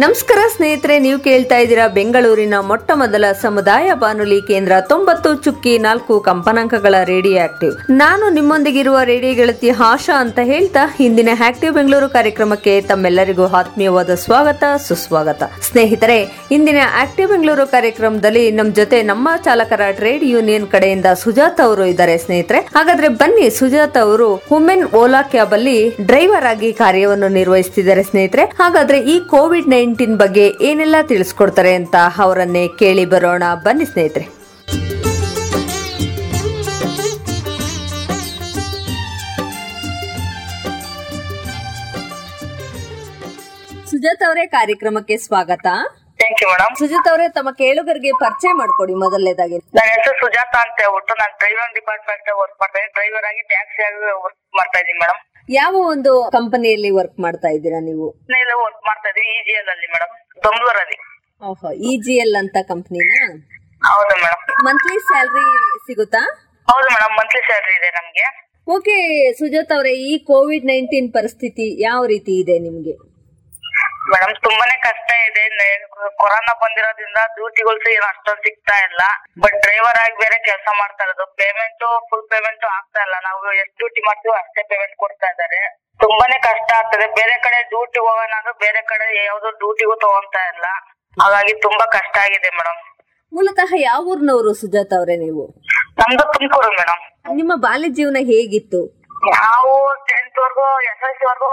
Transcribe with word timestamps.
ನಮಸ್ಕಾರ 0.00 0.42
ಸ್ನೇಹಿತರೆ, 0.52 0.94
ನೀವು 1.04 1.16
ಕೇಳ್ತಾ 1.26 1.56
ಇದ್ದೀರಾ 1.62 1.86
ಬೆಂಗಳೂರಿನ 1.96 2.58
ಮೊಟ್ಟ 2.68 2.90
ಮೊದಲ 3.00 3.24
ಸಮುದಾಯ 3.40 3.88
ಬಾನುಲಿ 4.02 4.38
ಕೇಂದ್ರ 4.50 4.74
ತೊಂಬತ್ತು 4.92 5.30
ಚುಕ್ಕಿ 5.44 5.74
ನಾಲ್ಕು 5.86 6.14
ಕಂಪನಾಂಕಗಳ 6.28 6.94
ರೇಡಿಯೋ 7.10 7.38
ಆಕ್ಟಿವ್. 7.46 7.74
ನಾನು 8.02 8.24
ನಿಮ್ಮೊಂದಿಗಿರುವ 8.36 8.98
ರೇಡಿಯೋ 9.10 9.32
ಗೆಳತಿ 9.40 9.70
ಆಶಾ 9.88 10.14
ಅಂತ 10.20 10.38
ಹೇಳ್ತಾ 10.52 10.84
ಇಂದಿನ 11.06 11.32
ಆಕ್ಟಿವ್ 11.48 11.74
ಬೆಂಗಳೂರು 11.78 12.08
ಕಾರ್ಯಕ್ರಮಕ್ಕೆ 12.16 12.74
ತಮ್ಮೆಲ್ಲರಿಗೂ 12.90 13.48
ಆತ್ಮೀಯವಾದ 13.60 14.16
ಸ್ವಾಗತ, 14.24 14.62
ಸುಸ್ವಾಗತ. 14.86 15.42
ಸ್ನೇಹಿತರೆ, 15.68 16.18
ಇಂದಿನ 16.58 16.78
ಆಕ್ಟಿವ್ 17.02 17.28
ಬೆಂಗಳೂರು 17.34 17.66
ಕಾರ್ಯಕ್ರಮದಲ್ಲಿ 17.74 18.44
ನಮ್ಮ 18.60 18.72
ಜೊತೆ 18.80 19.00
ನಮ್ಮ 19.12 19.28
ಚಾಲಕರ 19.48 19.90
ಟ್ರೇಡ್ 20.00 20.24
ಯೂನಿಯನ್ 20.32 20.66
ಕಡೆಯಿಂದ 20.76 21.06
ಸುಜಾತ 21.24 21.60
ಅವರು 21.68 21.86
ಇದ್ದಾರೆ 21.92 22.16
ಸ್ನೇಹಿತರೆ. 22.24 22.62
ಹಾಗಾದ್ರೆ 22.78 23.10
ಬನ್ನಿ, 23.20 23.46
ಸುಜಾತ 23.60 23.96
ಅವರು 24.08 24.30
ವುಮೆನ್ 24.54 24.86
ಓಲಾ 25.02 25.22
ಕ್ಯಾಬ್ 25.34 25.54
ಅಲ್ಲಿ 25.60 25.78
ಡ್ರೈವರ್ 26.10 26.50
ಆಗಿ 26.54 26.72
ಕಾರ್ಯವನ್ನು 26.82 27.30
ನಿರ್ವಹಿಸುತ್ತಿದ್ದಾರೆ 27.38 28.06
ಸ್ನೇಹಿತರೆ. 28.10 28.46
ಹಾಗಾದ್ರೆ 28.62 29.00
ಈ 29.14 29.18
ಕೋವಿಡ್ 29.36 29.70
ನೈನ್ಟೀನ್ 29.82 30.16
ಬಗ್ಗೆ 30.22 30.44
ಏನೆಲ್ಲ 30.68 30.96
ತಿಳಿಸ್ಕೊಡ್ತಾರೆ 31.10 31.70
ಅಂತ 31.78 31.96
ಅವರನ್ನೇ 32.24 32.62
ಕೇಳಿ 32.80 33.04
ಬರೋಣ. 33.12 33.44
ಬನ್ನಿ 33.64 33.86
ಸ್ನೇಹಿತರೆ. 33.92 34.26
ಸುಜಾತ್ 43.90 44.22
ಅವರೇ 44.28 44.44
ಕಾರ್ಯಕ್ರಮಕ್ಕೆ 44.56 45.16
ಸ್ವಾಗತ. 45.24 45.66
ಥ್ಯಾಂಕ್ 46.20 46.40
ಯು 46.42 46.48
ಮೇಡಮ್ 46.52 46.74
ಸುಜಾತ್ 46.82 47.08
ಅವರೇ 47.12 47.26
ತಮ್ಮ 47.38 47.50
ಕೇಳುಗರಿಗೆ 47.62 48.12
ಪರಿಚಯ 48.22 48.52
ಮಾಡ್ಕೊಡಿ 48.60 48.94
ಮೊದಲನೇದಾಗಿ. 49.04 49.58
ನನ್ನ 49.78 49.88
ಹೆಸರು 49.96 50.16
ಸುಜಾತ 50.22 50.54
ಅಂತ 50.64 50.78
ಹೇಳ್ಬಿಟ್ಟು 50.84 51.14
ನಾನು 51.22 51.34
ಡ್ರೈವಿಂಗ್ 51.42 51.74
ಡಿಪಾರ್ಟ್ಮೆಂಟ್ 51.80 52.30
ವರ್ಕ್ 52.42 52.56
ಮಾಡ್ತಾ 52.62 52.78
ಇದ್ದೀನಿ. 52.80 52.94
ಡ್ರೈವರ್ 52.98 53.28
ಆಗಿ 53.32 53.44
ಟ್ಯಾಕ್ಸಿ 53.52 53.82
ಆಗಿ 53.88 54.00
ವರ್ಕ್ 54.26 54.40
ಮಾಡ್ತಾ 54.60 54.80
ಇದ್ದೀನಿ 54.82 55.00
ಮೇಡಮ್ 55.04 55.20
ಯಾವ 55.48 55.74
ಒಂದು 55.84 56.12
ಕಂಪನಿಯಲ್ಲಿ 56.30 56.90
ವರ್ಕ್ 56.90 57.18
ಮಾಡ್ತಾ 57.20 57.48
ಇದ್ದೀರಾ 57.48 57.80
ನೀವು? 57.80 58.06
ವರ್ಕ್ 58.64 58.82
ಮಾಡ್ತಾ 58.86 59.08
ಇದ್ದೀವಿ 59.08 59.32
ಇಜಿಎಲ್ 59.40 59.68
ಅಲ್ಲಿ 59.68 59.86
ಮೇಡಮ್ 59.86 60.12
ಬೆಂಗಳೂರಲ್ಲಿ. 60.44 60.98
ಓಹೋ 61.42 61.70
ಇಜಿಎಲ್ 61.92 62.36
ಅಂತ 62.36 62.56
ಕಂಪ್ನಿನಾ? 62.68 63.18
ಹೌದು 63.82 64.14
ಮೇಡಮ್ 64.22 64.42
ಮಂತ್ಲಿ 64.64 64.96
ಸ್ಯಾಲ್ರಿ 65.00 65.46
ಸಿಗುತ್ತಾ? 65.86 66.22
ಹೌದು 66.68 66.88
ಮೇಡಮ್ 66.94 67.14
ಮಂತ್ಲಿ 67.18 67.40
ಸ್ಯಾಲ್ರಿ 67.40 67.74
ಇದೆ 67.76 67.90
ನಮ್ಗೆ. 67.90 68.26
ಓಕೆ 68.68 68.96
ಸುಜಾತ್ 69.38 69.72
ಅವರೇ 69.72 69.92
ಈ 70.08 70.18
ಕೋವಿಡ್ 70.18 70.64
ನೈನ್ಟೀನ್ 70.64 71.12
ಪರಿಸ್ಥಿತಿ 71.12 71.82
ಯಾವ 71.82 72.06
ರೀತಿ 72.06 72.34
ಇದೆ 72.40 72.58
ನಿಮ್ಗೆ? 72.58 72.94
ಮೇಡಮ್ 74.10 74.32
ತುಂಬಾನೇ 74.46 74.76
ಕಷ್ಟ 74.86 75.10
ಇದೆ. 75.28 75.44
ಕೊರೋನಾ 76.20 76.52
ಬಂದಿರೋದ್ರಿಂದ 76.62 77.20
ಡ್ಯೂಟಿಗಳು 77.36 77.78
ಅಷ್ಟೊಂದು 78.10 78.42
ಸಿಗ್ತಾ 78.46 78.76
ಇಲ್ಲ. 78.88 79.02
ಬಟ್ 79.42 79.56
ಡ್ರೈವರ್ 79.64 79.98
ಆಗಿ 80.04 80.16
ಬೇರೆ 80.22 80.38
ಕೆಲಸ 80.48 80.66
ಮಾಡ್ತಾ 80.80 81.04
ಇರೋದು. 81.06 81.26
ಪೇಮೆಂಟ್ 81.40 81.84
ಫುಲ್ 82.08 82.26
ಪೇಮೆಂಟ್ 82.32 82.64
ಆಗ್ತಾ 82.76 83.00
ಇಲ್ಲ. 83.06 83.16
ನಾವು 83.28 83.52
ಎಷ್ಟು 83.62 83.76
ಡ್ಯೂಟಿ 83.82 84.02
ಮಾಡ್ತೀವೋ 84.08 84.34
ಅಷ್ಟೇ 84.42 84.62
ಪೇಮೆಂಟ್ 84.72 84.96
ಕೊಡ್ತಾ 85.02 85.28
ಇದ್ದಾರೆ. 85.32 85.60
ತುಂಬಾನೇ 86.00 86.38
ಕಷ್ಟ 86.48 86.70
ಆಗ್ತದೆ. 86.78 87.06
ಬೇರೆ 87.20 87.34
ಕಡೆ 87.46 87.58
ಡ್ಯೂಟಿ 87.72 87.98
ಹೋಗೋಣ 88.06 88.32
ಅಂದ್ರೆ 88.40 88.54
ಬೇರೆ 88.64 88.80
ಕಡೆ 88.92 89.06
ಯಾವ್ದು 89.26 89.50
ಡ್ಯೂಟಿಗೂ 89.62 89.94
ತಗೊಂತಾ 90.06 90.42
ಇಲ್ಲ. 90.54 90.66
ಹಾಗಾಗಿ 91.16 91.54
ತುಂಬಾ 91.66 91.86
ಕಷ್ಟ 91.98 92.16
ಆಗಿದೆ 92.26 92.50
ಮೇಡಮ್ 92.58 92.80
ಮೂಲತಃ 93.32 93.70
ಯಾವ 93.88 94.00
ಊರ್ನವರು 94.12 94.50
ಸುಜಾತ 94.60 94.92
ಅವರೇ 95.00 95.14
ನೀವು? 95.16 95.44
ನಮ್ದು 96.00 96.24
ತುಮಕೂರು 96.32 96.70
ಮೇಡಮ್ 96.80 97.02
ನಿಮ್ಮ 97.38 97.52
ಬಾಲ್ಯ 97.66 97.88
ಜೀವನ 97.98 98.18
ಹೇಗಿತ್ತು? 98.30 98.80
ನಾವು 99.36 99.72
ಟೆಂತ್ 100.34 100.42
ವರ್ಗು 100.44 100.66
ಎಸ್ 100.90 101.02
ಎಲ್ 101.06 101.16
ಸಿ 101.18 101.24
ವರ್ಗು 101.30 101.46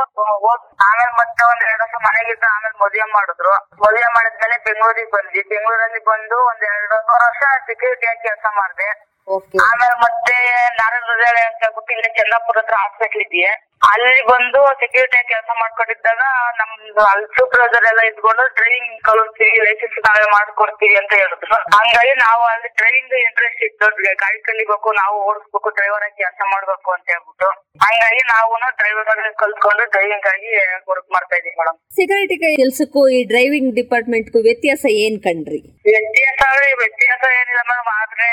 ಆಮೇಲೆ 0.86 1.12
ಮತ್ತೆ 1.20 1.42
ಒಂದ್ 1.52 1.64
ಎರಡು 1.64 1.84
ವರ್ಷ 1.84 1.96
ಮನೆಗಿದ್ದ 2.06 2.46
ಆಮೇಲೆ 2.56 2.76
ಮದುವೆ 2.84 3.06
ಮಾಡಿದ್ರು. 3.16 3.54
ಮದುವೆ 3.84 4.08
ಮಾಡಿದ್ಮೇಲೆ 4.16 4.56
ಬೆಂಗಳೂರಿಗೆ 4.68 5.12
ಬಂದ್ವಿ. 5.16 5.42
ಬೆಂಗಳೂರಲ್ಲಿ 5.54 6.02
ಬಂದು 6.12 6.38
ಒಂದ್ 6.52 6.64
ಎರಡು 6.70 6.98
ವರ್ಷ 7.26 7.42
ಸೆಕ್ಯೂರಿಟಿ 7.70 8.08
ಆಗಿ 8.12 8.22
ಕೆಲಸ 8.28 8.46
ಮಾಡಿದೆ. 8.60 8.90
ಆಮೇಲೆ 9.64 9.96
ಮತ್ತೆ 10.04 10.36
ನಾರಾಯಣ 10.80 11.04
ಹೃದಯ 11.10 11.42
ಅಂತ 11.48 11.60
ಹೇಳ್ಬಿಟ್ಟು 11.64 11.92
ಇಲ್ಲಿ 11.96 12.10
ಚಂದಾಪುರ 12.20 12.58
ಹತ್ರ 12.60 12.76
ಹಾಸ್ಪಿಟಲ್ 12.82 13.24
ಇದೆಯೇ? 13.26 13.52
ಅಲ್ಲಿ 13.90 14.22
ಬಂದು 14.30 14.60
ಸೆಕ್ಯೂರಿಟಿ 14.80 15.20
ಕೆಲಸ 15.30 15.50
ಮಾಡ್ಕೊಂಡಿದ್ದಾಗ 15.60 16.22
ನಮ್ದು 16.60 17.02
ಅಲ್ಲಿ 17.12 17.28
ಸೂಪರ್ವೈಸರ್ 17.38 17.86
ಎಲ್ಲ 17.92 18.02
ಇದ್ಕೊಂಡು 18.10 18.44
ಡ್ರೈವಿಂಗ್ 18.58 18.92
ಕಲಿಸ್ತೀವಿ 19.08 19.60
ಲೈಸೆನ್ಸ್ 19.66 20.00
ನಾವೇ 20.08 20.26
ಮಾಡ್ಕೊಡ್ತೀವಿ 20.34 20.96
ಅಂತ 21.02 21.12
ಹೇಳಿದ್ರು. 21.22 21.58
ಹಂಗಾಗಿ 21.76 22.14
ನಾವು 22.24 22.44
ಅಲ್ಲಿ 22.54 22.70
ಡ್ರೈವಿಂಗ್ 22.80 23.16
ಇಂಟ್ರೆಸ್ಟ್ 23.22 23.64
ಇತ್ತು. 23.68 23.88
ಗಾಡಿ 24.24 24.40
ಕಲಿಬೇಕು 24.50 24.90
ನಾವು 25.02 25.16
ಓಡಿಸ್ಬೇಕು 25.28 25.72
ಡ್ರೈವರ್ 25.78 26.06
ಆಗಿ 26.08 26.18
ಕೆಲಸ 26.24 26.42
ಮಾಡ್ಬೇಕು 26.54 26.90
ಅಂತ 26.96 27.08
ಹೇಳ್ಬಿಟ್ಟು. 27.14 27.50
ಹಂಗಾಗಿ 27.86 28.22
ನಾವು 28.34 28.52
ಡ್ರೈವರ್ 28.80 29.10
ಆಗಿ 29.14 29.34
ಕಲ್ತ್ಕೊಂಡು 29.44 29.86
ಡ್ರೈವಿಂಗ್ 29.94 30.28
ಆಗಿ 30.34 30.52
ವರ್ಕ್ 30.92 31.10
ಮಾಡ್ತಾ 31.16 31.36
ಇದೀವಿ 31.40 31.56
ಮೇಡಮ್ 31.62 31.78
ಸೆಕ್ಯೂರಿಟಿ 32.00 32.38
ಕೆಲಸಕ್ಕೂ 32.42 33.04
ಈ 33.10 33.20
ಡ್ರೈವಿಂಗ್ 33.32 33.72
ಡಿಪಾರ್ಟ್ಮೆಂಟ್ 33.80 34.30
ವ್ಯತ್ಯಾಸ 34.48 34.84
ಏನ್ 35.04 35.20
ಕಂಡ್ರಿ 35.28 35.62
ವ್ಯತ್ಯಾಸ 35.90 36.42
ವ್ಯತ್ಯಾಸ 36.82 37.24
ಏನಿಲ್ಲ 37.40 37.62
ಮೇಡಮ್ 37.72 37.92
ಆದ್ರೆ 38.00 38.30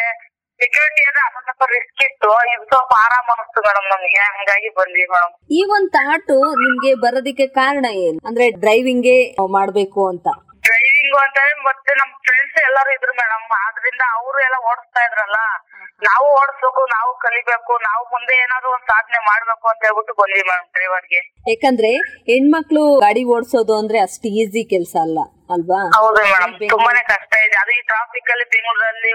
ಸೆಕ್ಯೂರಿಟಿ 0.61 1.03
ಅಂದ್ರೆ 1.09 1.23
ಅದೊಂದ್ 1.27 1.47
ಸ್ವಲ್ಪ 1.49 1.65
ರಿಸ್ಕ್ 1.73 2.03
ಇತ್ತು. 2.07 2.31
ಇದು 2.53 2.65
ಸ್ವಲ್ಪ 2.71 2.93
ಆರಾಮ್ 3.05 3.31
ಅನಿಸ್ತು 3.35 3.61
ಮೇಡಮ್ 3.67 3.87
ನಮ್ಗೆ. 3.93 4.23
ಹಂಗಾಗಿ 4.31 4.71
ಬಂದ್ವಿ 4.79 5.07
ಮೇಡಮ್ 5.15 5.35
ಈ 5.51 5.61
ಒಂದ್ 5.77 5.91
ಥಾಟ್ 5.97 6.33
ನಿಮ್ಗೆ 6.63 6.93
ಬರೋದಿಕ್ಕೆ 7.05 7.47
ಕಾರಣ 7.61 7.87
ಏನು? 8.07 8.19
ಅಂದ್ರೆ 8.29 8.47
ಡ್ರೈವಿಂಗ್ 8.63 9.13
ಮಾಡ್ಬೇಕು 9.57 10.03
ಅಂತ. 10.13 10.27
ಡ್ರೈವಿಂಗ್ 10.67 11.17
ಅಂತ 11.25 11.39
ಮತ್ತೆ 11.67 11.93
ನಮ್ 12.01 12.13
ಫ್ರೆಂಡ್ಸ್ 12.27 12.59
ಎಲ್ಲಾರು 12.69 12.91
ಇದ್ರು 12.97 13.13
ಮೇಡಮ್ 13.21 13.45
ಆದ್ರಿಂದ 13.61 14.03
ಅವರು 14.17 14.39
ಎಲ್ಲ 14.47 14.57
ಓಡಿಸ್ತಾ 14.71 15.03
ಇದ್ರಲ್ಲ. 15.09 15.39
ನಾವು 16.03 16.27
ಓಡಿಸ್ಬೇಕು 16.39 16.83
ನಾವು 16.95 17.11
ಕಲಿಬೇಕು 17.23 17.73
ನಾವು 17.87 18.03
ಮುಂದೆ 18.15 18.35
ಏನಾದ್ರು 18.43 18.71
ಒಂದ್ 18.73 18.87
ಸಾಧನೆ 18.91 19.19
ಮಾಡ್ಬೇಕು 19.29 19.67
ಅಂತ 19.69 19.81
ಹೇಳ್ಬಿಟ್ಟು 19.87 20.15
ಬಂದ್ವಿ 20.19 20.43
ಮೇಡಮ್ 20.49 20.67
ಡ್ರೈವರ್ಗೆ 20.75 21.21
ಯಾಕಂದ್ರೆ 21.49 21.93
ಹೆಣ್ಮಕ್ಳು 22.29 22.83
ಗಾಡಿ 23.05 23.23
ಓಡಿಸೋದು 23.35 23.75
ಅಂದ್ರೆ 23.81 24.01
ಅಷ್ಟು 24.07 24.29
ಈಸಿ 24.41 24.63
ಕೆಲ್ಸ 24.73 24.95
ಅಲ್ಲ 25.07 25.19
ಅಲ್ವಾ? 25.55 25.81
ಹೌದು 25.97 26.21
ಮೇಡಮ್ 26.27 26.53
ತುಂಬಾನೇ 26.73 27.03
ಕಷ್ಟ 27.11 27.33
ಇದೆ. 27.47 27.57
ಅದು 27.63 27.73
ಈ 27.79 27.83
ಟ್ರಾಫಿಕ್ 27.91 28.31
ಅಲ್ಲಿ 28.35 28.47
ಬೆಂಗಳೂರಲ್ಲಿ 28.55 29.13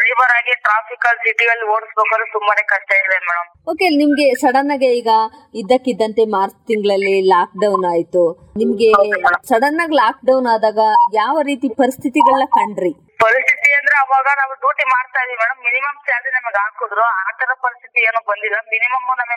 ಡ್ರೈವರ್ 0.00 0.32
ಆಗಿ 0.36 0.54
ಟ್ರಾಫಿಕ್ 0.64 1.06
ಅಲ್ಲಿ 1.06 1.22
ಸಿಟಿಯಲ್ಲಿ 1.26 1.66
ಓಡಿಸ್ಬೇಕಾದ್ರೆ 1.70 2.26
ತುಂಬಾನೇ 2.32 2.62
ಕಷ್ಟ 2.68 2.90
ಇದೆ 3.00 3.18
ಮೇಡಮ್ 3.20 3.48
ಓಕೆ 3.68 3.86
ನಿಮ್ಗೆ 3.96 4.26
ಸಡನ್ 4.42 4.70
ಆಗಿ 4.70 4.88
ಈಗ 4.96 5.10
ಇದ್ದಕ್ಕಿದ್ದಂತೆ 5.54 6.24
ಮಾರ್ಚ್ 6.30 6.58
ತಿಂಗಳಲ್ಲಿ 6.66 7.14
ಲಾಕ್ 7.26 7.54
ಡೌನ್ 7.60 7.84
ಆಯ್ತು. 7.84 8.22
ನಿಮ್ಗೆ 8.56 8.88
ಸಡನ್ 9.48 9.80
ಆಗಿ 9.80 9.94
ಲಾಕ್ 9.94 10.20
ಡೌನ್ 10.24 10.46
ಆದಾಗ 10.46 10.80
ಯಾವ 11.12 11.36
ರೀತಿ 11.42 11.68
ಪರಿಸ್ಥಿತಿಗಳನ್ನ 11.80 12.46
ಕಂಡ್ರಿ? 12.58 12.92
ಪರಿಸ್ಥಿತಿ 13.22 13.68
ಅಂದ್ರೆ 13.78 13.96
ಅವಾಗ 14.02 14.26
ನಾವು 14.40 14.52
ಡ್ಯೂಟಿ 14.62 14.84
ಮಾಡ್ತಾ 14.92 15.20
ಇದೀವಿ. 15.24 15.38
ಮೇಡಮ್ 15.42 15.60
ಮಿನಿಮಮ್ 15.66 15.98
ಸ್ಯಾಲರಿ 16.06 16.30
ನಮಗೆ 16.36 16.58
ಹಾಕಿದ್ರು. 16.62 17.04
ಆ 17.18 17.32
ತರ 17.40 17.50
ಪರಿಸ್ಥಿತಿ 17.64 18.00
ಏನು 18.08 18.20
ಬಂದಿಲ್ಲ. 18.30 18.58
ಮಿನಿಮಮ್ 18.74 19.06
ನಮಗೆ 19.22 19.36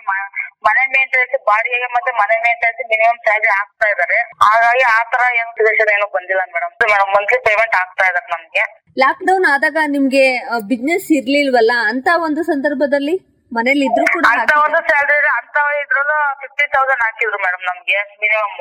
ಮನೆ 0.68 0.84
ಮೇಂಟೆನೆನ್ಸ್ 0.94 1.36
ಬಾಡಿಗೆಗೆ 1.50 1.90
ಮತ್ತೆ 1.96 2.12
ಮನೆ 2.22 2.36
ಮೇಂಟೆನೆನ್ಸ್ 2.46 2.84
ಮಿನಿಮಮ್ 2.94 3.19
ಸ್ಯಾಲರಿ 3.25 3.52
ಹಾಕ್ತಾ 3.57 3.88
ಇದಾರೆ 3.94 4.18
ಹಾಗಾಗಿ 4.46 4.84
ಆ 4.94 5.00
ತರ 5.13 5.22
ಏನು 5.40 5.50
ಸಿಚುವೇಶನ್ 5.52 5.92
ಏನು 5.96 6.07
ಬಂದಿಲ್ಲ 6.16 6.44
ಮೇಡಮ್ 6.56 6.74
ಮೇಡಮ್ 6.86 7.12
ಮಂತ್ಲಿ 7.18 7.40
ಪೇಮೆಂಟ್ 7.48 7.75
ಆಗ್ತಾ 7.81 8.06
ಇದಾರೆ 8.12 8.30
ನಮ್ಗೆ. 8.36 8.63
ಲಾಕ್ 8.98 9.22
ಡೌನ್ 9.30 9.46
ಆದಾಗ 9.54 9.78
ನಿಮ್ಗೆ 9.96 10.25
ಬಿಸ್ನೆಸ್ 10.72 11.07
ಇರ್ಲಿಲ್ವಲ್ಲ? 11.19 11.74
ಅಂತ 11.92 12.10
ಒಂದು 12.28 12.44
ಸಂದರ್ಭದಲ್ಲಿ 12.52 13.16
ಮನೇಲಿ 13.52 13.84
ಇದ್ರು 13.90 14.06
ಕೂಡ 14.13 14.25
ಅಂತ 14.34 14.52
ಒಂದು 14.66 14.80
ಸ್ಯಾಲರಿ 14.88 15.30
ಅಂತ 15.40 15.57
ಇದ್ರಲ್ಲೂ 15.81 16.18
ಫಿಫ್ಟಿ 16.42 16.66
ತೌಸಂಡ್ 16.75 17.04
ಹಾಕಿದ್ರು 17.06 17.40
ಮೇಡಮ್ 17.46 17.66
ನಮ್ಗೆ 17.69 18.00
ಮಿನಿಮಮ್ 18.24 18.56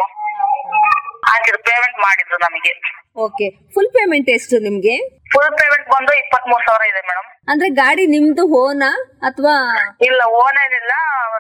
ಹಾಕಿದ್ರು 1.23 1.61
ಪೇಮೆಂಟ್ 1.69 1.99
ಮಾಡಿದ್ರು 2.05 2.39
ನಮಗೆ. 2.45 2.73
ಓಕೆ 3.17 3.47
ಫುಲ್ 3.75 3.91
ಪೇಮೆಂಟ್ 3.97 4.29
ಎಷ್ಟು 4.35 4.57
ನಿಮ್ಗೆ? 4.67 4.95
ಫುಲ್ 5.33 5.53
ಪೇಮೆಂಟ್ 5.61 5.87
ಬಂದು 5.95 6.13
ಇಪ್ಪತ್ತ್ 6.23 6.49
ಮೂರ್ 6.51 6.65
ಸಾವಿರ 6.67 6.85
ಇದೆ 6.91 7.01
ಮೇಡಮ್ 7.09 7.29
ಅಂದ್ರೆ 7.53 7.69
ಗಾಡಿ 7.79 8.05
ನಿಮ್ದು 8.15 8.43
ಓನಾ 8.61 8.91
ಅಥವಾ 9.29 9.55
ಇಲ್ಲ 10.09 10.21
ಓನ್ 10.41 10.59
ಏನಿಲ್ಲ 10.65 10.93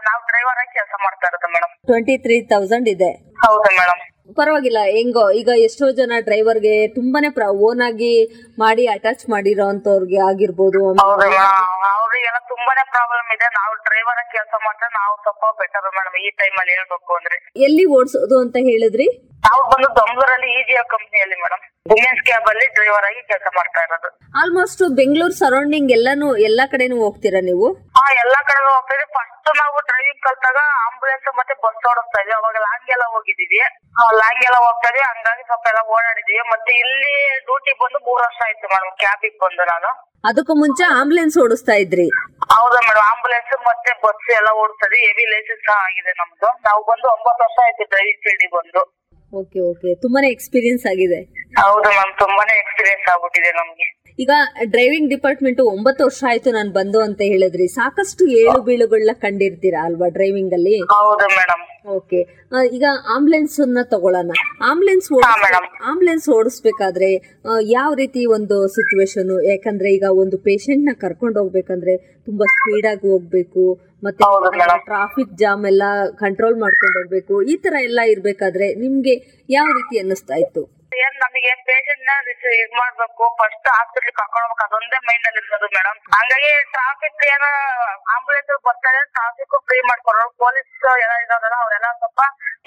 ನಾವು 0.08 0.20
ಡ್ರೈವರ್ 0.30 0.60
ಆಗಿ 0.62 0.72
ಕೆಲಸ 0.78 0.94
ಮಾಡ್ತಾ 1.04 1.26
ಇರೋದು 1.30 1.50
ಮೇಡಮ್ 1.54 1.72
ಟ್ವೆಂಟಿ 1.90 2.14
ತ್ರೀ 2.24 2.36
ತೌಸಂಡ್ 2.52 2.88
ಇದೆ. 2.94 3.10
ಹೌದು 3.44 3.68
ಮೇಡಮ್ 3.78 4.00
ಪರವಾಗಿಲ್ಲ 4.38 4.80
ಹೆಂಗೋ 4.94 5.24
ಈಗ 5.38 5.50
ಎಷ್ಟೋ 5.64 5.86
ಜನ 5.98 6.18
ಡ್ರೈವರ್ಗೆ 6.26 6.74
ತುಂಬಾನೇ 6.96 7.30
ಓನ್ 7.68 7.82
ಆಗಿ 7.88 8.12
ಮಾಡಿ 8.58 8.84
ಅಟ್ಯಾಚ್ 8.94 9.24
ಮಾಡಿರೋ 9.34 9.66
ಅಂತವ್ರಿಗೆ 9.72 10.20
ಆಗಿರ್ಬೋದು 10.28 10.82
ಹೌದು 11.02 11.24
ಮೇಡಮ್ 11.24 11.58
ಅವ್ರಿಗೆಲ್ಲ 11.94 12.40
ತುಂಬಾನೇ 12.52 12.84
ಪ್ರಾಬ್ಲಮ್ 12.94 13.28
ಇದೆ. 13.36 13.48
ನಾವು 13.58 13.74
ಡ್ರೈವರ್ 13.88 14.22
ಕೆಲಸ 14.36 14.54
ಮಾಡ್ತಾರೆ 14.66 14.92
ನಾವು 15.00 15.14
ಸ್ವಲ್ಪ 15.24 15.44
ಬೆಟರ್ 15.60 15.90
ಮೇಡಮ್ 15.98 16.16
ಈ 16.22 16.30
ಟೈಮ್ 16.40 16.56
ಅಲ್ಲಿ 16.62 16.72
ಹೇಳ್ಬೇಕು 16.76 17.12
ಅಂದ್ರೆ. 17.18 17.36
ಎಲ್ಲಿ 17.66 17.84
ಓಡಿಸೋದು 17.98 18.38
ಅಂತ 18.44 18.56
ಹೇಳಿದ್ರಿ? 18.70 19.08
ನಾವು 19.46 19.62
ಬಂದು 19.72 19.88
ಬೆಂಗಳೂರಲ್ಲಿ 19.98 20.50
ಇಜಿಆರ್ 20.60 20.88
ಕಂಪ್ನಿಯಲ್ಲಿ 20.94 21.36
ಮೇಡಮ್ 21.42 21.62
ವುಮೆನ್ಸ್ 21.92 22.22
ಕ್ಯಾಬ್ 22.28 22.48
ಅಲ್ಲಿ 22.52 22.66
ಡ್ರೈವರ್ 22.76 23.06
ಆಗಿ 23.08 23.20
ಕೆಲಸ 23.30 23.46
ಮಾಡ್ತಾ 23.58 23.80
ಇರೋದು. 23.86 24.08
ಆಲ್ಮೋಸ್ಟ್ 24.40 24.82
ಬೆಂಗಳೂರು 24.98 25.34
ಸರೌಂಡಿಂಗ್ 25.42 25.90
ಎಲ್ಲಾನು 25.96 26.28
ಎಲ್ಲಾ 26.48 26.64
ಕಡೆನೂ 26.74 26.96
ಹೋಗ್ತೀರಾ 27.04 27.40
ನೀವು? 27.50 27.66
ಹಾ 27.98 28.04
ಎಲ್ಲಾ 28.24 28.40
ಕಡೆ 28.50 28.60
ಹೋಗ್ತಿದ್ವಿ. 28.68 29.06
ಫಸ್ಟ್ 29.16 29.50
ನಾವು 29.60 29.76
ಡ್ರೈವಿಂಗ್ 29.88 30.22
ಕಲ್ತಾಗ 30.26 30.58
ಆಂಬುಲೆನ್ಸ್ 30.86 31.28
ಮತ್ತೆ 31.40 31.54
ಬಸ್ 31.64 31.82
ಓಡಿಸ್ತಾ 31.90 32.20
ಇದ್ವಿ. 32.22 32.34
ಅವಾಗ 32.40 32.56
ಲಾಂಗ್ 32.66 32.92
ಎಲ್ಲ 32.96 33.06
ಹೋಗಿದೀವಿ 33.16 33.60
ಲಾಂಗ್ 34.20 34.44
ಎಲ್ಲ 34.48 34.58
ಹೋಗ್ತಾ 34.66 34.88
ಇದ್ವಿ. 34.90 35.02
ಹಂಗಾಗಿ 35.10 35.42
ಸ್ವಲ್ಪ 35.50 35.66
ಎಲ್ಲ 35.72 35.82
ಓಡಾಡಿದೀವಿ 35.96 36.44
ಮತ್ತೆ 36.52 36.72
ಇಲ್ಲಿ 36.84 37.12
ಡ್ಯೂಟಿ 37.48 37.74
ಬಂದು 37.82 37.98
ಮೂರು 38.08 38.20
ವರ್ಷ 38.26 38.40
ಆಯ್ತು 38.48 38.66
ಮೇಡಮ್ 38.74 38.94
ಕ್ಯಾಬಿಗೆ 39.04 39.38
ಬಂದು 39.44 39.66
ನಾನು. 39.72 39.90
ಅದಕ್ಕೂ 40.30 40.54
ಮುಂಚೆ 40.62 40.84
ಆಂಬುಲೆನ್ಸ್ 41.00 41.36
ಓಡಿಸ್ತಾ 41.44 41.74
ಇದ್ರಿ? 41.84 42.08
ಹೌದಾ 42.56 42.80
ಮೇಡಮ್ 42.88 43.06
ಆಂಬುಲೆನ್ಸ್ 43.12 43.54
ಮತ್ತೆ 43.68 43.92
ಬಸ್ 44.04 44.28
ಎಲ್ಲ 44.38 44.50
ಓಡಿಸ್ತದೆ 44.62 44.98
ಹೆವಿ 45.06 45.24
ಲೈಸೆನ್ಸ್ 45.34 45.64
ಸಹ 45.68 45.78
ಆಗಿದೆ 45.88 46.12
ನಮ್ದು. 46.22 46.48
ನಾವು 46.68 46.80
ಬಂದು 46.90 47.06
ಒಂಬತ್ತು 47.16 47.42
ವರ್ಷ 47.46 47.58
ಆಯ್ತು 47.68 47.84
ಡ್ರೈವಿಂಗ್ 47.94 48.20
ಫೀಲ್ಡಿಗೆ 48.26 48.54
ಬಂದು. 48.58 48.82
ಓಕೆ 49.40 49.58
ಓಕೆ 49.70 49.90
ತುಂಬಾನೇ 50.02 50.28
ಎಕ್ಸ್ಪೀರಿಯನ್ಸ್ 50.36 50.84
ಆಗಿದೆ. 50.92 51.20
ಹೌದು 51.62 51.88
ಮ್ಯಾಮ್ 51.96 52.12
ತುಂಬಾನೇ 52.22 52.54
ಎಕ್ಸ್ಪೀರಿಯನ್ಸ್ 52.62 53.06
ಆಗ್ಬಿಟ್ಟಿದೆ 53.12 53.50
ನಮ್ಗೆ. 53.58 53.86
ಈಗ 54.22 54.32
ಡ್ರೈವಿಂಗ್ 54.72 55.08
ಡಿಪಾರ್ಟ್ಮೆಂಟ್ 55.12 55.60
ಒಂಬತ್ತು 55.74 56.02
ವರ್ಷ 56.06 56.22
ಆಯ್ತು 56.30 56.50
ನಾನು 56.56 56.70
ಬಂದು 56.72 56.98
ಅಂತ 57.04 57.20
ಹೇಳಿದ್ರಿ. 57.32 57.66
ಸಾಕಷ್ಟು 57.76 58.22
ಏಳು 58.40 58.58
ಬೀಳುಗಳನ್ನ 58.66 59.12
ಕಂಡಿರ್ತೀರಾ 59.24 59.80
ಅಲ್ವಾ 59.88 60.08
ಡ್ರೈವಿಂಗ್ 60.16 60.54
ಅಲ್ಲಿ? 60.58 60.74
ಹೌದು 60.94 61.26
ಮೇಡಮ್ 61.38 61.62
ಓಕೆ 61.98 62.20
ಈಗ 62.76 62.84
ಆಂಬುಲೆನ್ಸ್ 63.14 63.56
ಅನ್ನ 63.64 63.78
ತಗೊಳ್ಳೋಣ 63.92 64.32
ಆಂಬುಲೆನ್ಸ್. 64.70 65.08
ಆಂಬುಲೆನ್ಸ್ 65.90 66.26
ಓಡಿಸ್ಬೇಕಾದ್ರೆ 66.36 67.08
ಯಾವ 67.76 67.90
ರೀತಿ 68.02 68.20
ಒಂದು 68.36 68.58
ಸಿಚುವೇಶನ್ 68.76 69.32
ಯಾಕಂದ್ರೆ 69.52 69.90
ಈಗ 69.96 70.06
ಒಂದು 70.24 70.38
ಪೇಷಂಟ್ನ 70.48 70.94
ಕರ್ಕೊಂಡು 71.04 71.38
ಹೋಗ್ಬೇಕಂದ್ರೆ 71.40 71.96
ತುಂಬಾ 72.28 72.46
ಸ್ಪೀಡ್ 72.56 72.86
ಆಗಿ 72.92 73.06
ಹೋಗ್ಬೇಕು. 73.14 73.64
ಮತ್ತೆ 74.02 74.22
ಟ್ರಾಫಿಕ್ 74.90 75.34
ಜಾಮ್ 75.42 75.64
ಎಲ್ಲ 75.70 75.84
ಕಂಟ್ರೋಲ್ 76.22 76.56
ಮಾಡ್ಕೊಂಡು 76.62 76.96
ಹೋಗ್ಬೇಕು. 76.98 77.34
ಈ 77.52 77.56
ತರ 77.64 77.74
ಎಲ್ಲ 77.88 78.00
ಇರ್ಬೇಕಾದ್ರೆ 78.14 78.68
ನಿಮ್ಗೆ 78.84 79.14
ಯಾವ 79.56 79.66
ರೀತಿ 79.78 79.94
ಅನ್ನಿಸ್ತಾ 80.02 80.36
ಇತ್ತು? 80.44 80.62
ಏನ್ 81.02 81.14
ನಮಗೆ 81.24 81.52
ಪೇಷಂಟ್ನ 81.68 82.14
ಇದ್ 82.62 82.74
ಮಾಡ್ಬೇಕು 82.80 83.24
ಫಸ್ಟ್ 83.38 83.68
ಹಾಸ್ಪಿಟಲ್ 83.76 84.14
ಕರ್ಕೊಂಡು 84.18 84.44
ಹೋಗ್ಬೇಕು 84.44 84.64
ಅದೊಂದೇ 84.66 84.98
ಮೈಂಡ್ 85.08 85.26
ಅಲ್ಲಿ 85.28 85.40
ಇರೋದು 85.44 85.68
ಮೇಡಮ್ 85.76 85.98
ಹಂಗಾಗಿ 86.16 86.50
ಟ್ರಾಫಿಕ್ 86.74 87.22
ಏನ 87.34 87.46
ಆಂಬುಲೆನ್ಸ್ 88.16 88.52
ಬರ್ತಾರೆ 88.68 89.00
ಟ್ರಾಫಿಕ್ 89.14 89.56
ಫ್ರೀ 89.68 89.78
ಮಾಡ್ಕೊಡೋರು 89.90 90.32
ಪೊಲೀಸ್ 90.44 90.74
ಎಲ್ಲ 91.04 91.14
ಇದಾರಲ್ಲ 91.24 91.56
ಅವರೆಲ್ಲ 91.64 91.88
ಸ್ವಲ್ಪ 92.02 92.20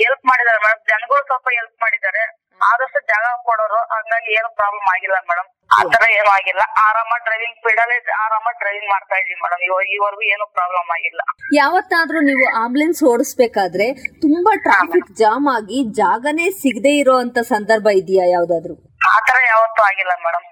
ಹೆಲ್ಪ್ 0.04 0.26
ಮಾಡಿದಾರೆ 0.32 0.60
ಮೇಡಮ್ 0.66 0.82
ಜನಗಳು 0.92 1.22
ಸ್ವಲ್ಪ 1.32 1.48
ಹೆಲ್ಪ್ 1.58 1.78
ಮಾಡಿದ್ದಾರೆ. 1.86 2.24
ಆದಷ್ಟು 2.62 3.00
ಜಾಗ 3.12 3.26
ಕೊಡೋರು 3.48 3.80
ಹಂಗಾಗಿ 3.94 4.30
ಏನು 4.38 4.50
ಪ್ರಾಬ್ಲಮ್ 4.60 4.88
ಆಗಿಲ್ಲ 4.94 5.18
ಮೇಡಮ್ 5.30 5.50
ಆತರ 5.78 6.04
ಏನು 6.18 6.30
ಆಗಿಲ್ಲ. 6.36 6.64
ಆರಾಮ 6.86 7.14
ಡ್ರೈವಿಂಗ್ 7.26 7.56
ಸ್ಪೀಡ್ 7.60 7.80
ಆರಾಮ 8.24 8.48
ಡ್ರೈವಿಂಗ್ 8.60 8.90
ಮಾಡ್ತಾ 8.94 9.16
ಇದೀವಿ 9.22 9.38
ಮೇಡಮ್ 9.46 9.62
ಇವಾಗ 9.68 9.86
ಈವರೆಗೂ 9.96 10.24
ಏನು 10.34 10.46
ಪ್ರಾಬ್ಲಮ್ 10.58 10.90
ಆಗಿಲ್ಲ. 10.96 11.22
ಯಾವತ್ತಾದ್ರೂ 11.58 12.20
ನೀವು 12.30 12.46
ಆಂಬುಲೆನ್ಸ್ 12.62 13.02
ಓಡಿಸ್ಬೇಕಾದ್ರೆ 13.12 13.88
ತುಂಬಾ 14.26 14.52
ಟ್ರಾಫಿಕ್ 14.68 15.10
ಜಾಮ್ 15.22 15.48
ಆಗಿ 15.56 15.80
ಜಾಗನೇ 16.02 16.48
ಸಿಗದೆ 16.62 16.94
ಇರೋ 17.02 17.16
ಅಂತ 17.26 17.38
ಸಂದರ್ಭ 17.54 17.88
ಇದೆಯಾ 18.02 18.26
ಯಾವ್ದಾದ್ರು? 18.36 18.76
ಆತರ 19.12 19.38
ಯಾವತ್ತೂ 19.54 19.84
ಆಗಿಲ್ಲ 19.90 20.14
ಮೇಡಮ್ 20.26 20.46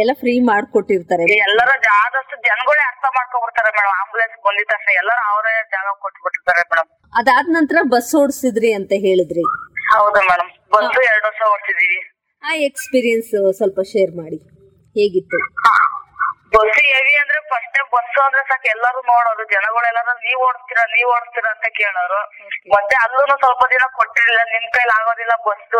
ಎಲ್ಲ 0.00 0.12
ಫ್ರೀ 0.20 0.34
ಮಾಡ್ಕೊಟ್ಟಿರ್ತಾರೆ. 0.50 1.24
ಎಲ್ಲರೂ 1.46 1.72
ಆದಷ್ಟು 2.02 2.36
ಜನಗಳೇ 2.46 2.82
ಅರ್ಥ 2.90 3.04
ಮಾಡ್ಕೊಬಿಡ್ತಾರೆ 3.16 3.70
ಮೇಡಮ್ 3.78 3.96
ಆಂಬುಲೆನ್ಸ್ 4.02 4.38
ಬಂದಿದ 4.46 4.68
ತಕ್ಷಣ 4.72 4.92
ಎಲ್ಲರೂ 5.02 5.22
ಅವರೇ 5.32 5.52
ಜಾಗ 5.74 5.88
ಕೊಟ್ಬಿಟ್ಟಿರ್ತಾರೆ 6.04 6.62
ಮೇಡಮ್ 6.70 6.88
ಅದಾದ 7.12 7.46
ನಂತರ 7.58 7.78
ಬಸ್ 7.94 8.12
ಓಡಿಸಿದ್ರಿ 8.20 8.70
ಅಂತ 8.78 8.92
ಹೇಳಿದ್ರಿ. 9.06 9.44
ಹೌದು 9.92 10.20
ಮೇಡಮ್ 10.30 10.49
ಬಸ್ 10.70 10.98
ಎರಡು 11.10 11.26
ವರ್ಷ 11.28 11.42
ಓಡಿಸಿದೀವಿ 11.54 12.00
ಆ 12.42 12.52
ಎಕ್ಸ್ಪೀರಿಯನ್ಸ್ 12.68 13.30
ಸ್ವಲ್ಪ 13.58 13.80
ಶೇರ್ 13.92 14.12
ಮಾಡಿ. 14.20 14.38
ಹೇಗಿತ್ತು? 14.96 15.38
ಬಸ್ 16.54 16.78
ಹೆವಿ 16.92 17.12
ಅಂದ್ರೆ 17.22 17.40
ಫಸ್ಟ್ 17.50 17.78
ಬಸ್ 17.94 18.16
ಅಂದ್ರೆ 18.26 18.42
ಸಾಕು 18.50 18.66
ಎಲ್ಲರೂ 18.74 19.00
ನೋಡೋರು 19.10 19.44
ಜನಗಳೆಲ್ಲರೂ 19.52 20.14
ನೀವ್ 20.24 20.40
ಓಡಿಸ್ತೀರಾ 20.46 20.84
ನೀವ್ 20.94 21.08
ಓಡಿಸ್ತೀರಾ 21.16 21.50
ಅಂತ 21.54 21.66
ಕೇಳೋರು. 21.80 22.20
ಮತ್ತೆ 22.74 22.94
ಅಲ್ಲೂ 23.04 23.34
ಸ್ವಲ್ಪ 23.42 23.62
ದಿನ 23.74 23.84
ಕೊಟ್ಟಿರಲಿಲ್ಲ 23.98 24.42
ನಿಮ್ 24.54 24.66
ಕೈಲಿ 24.76 24.94
ಆಗೋದಿಲ್ಲ 24.98 25.34
ಬಸ್ 25.46 25.76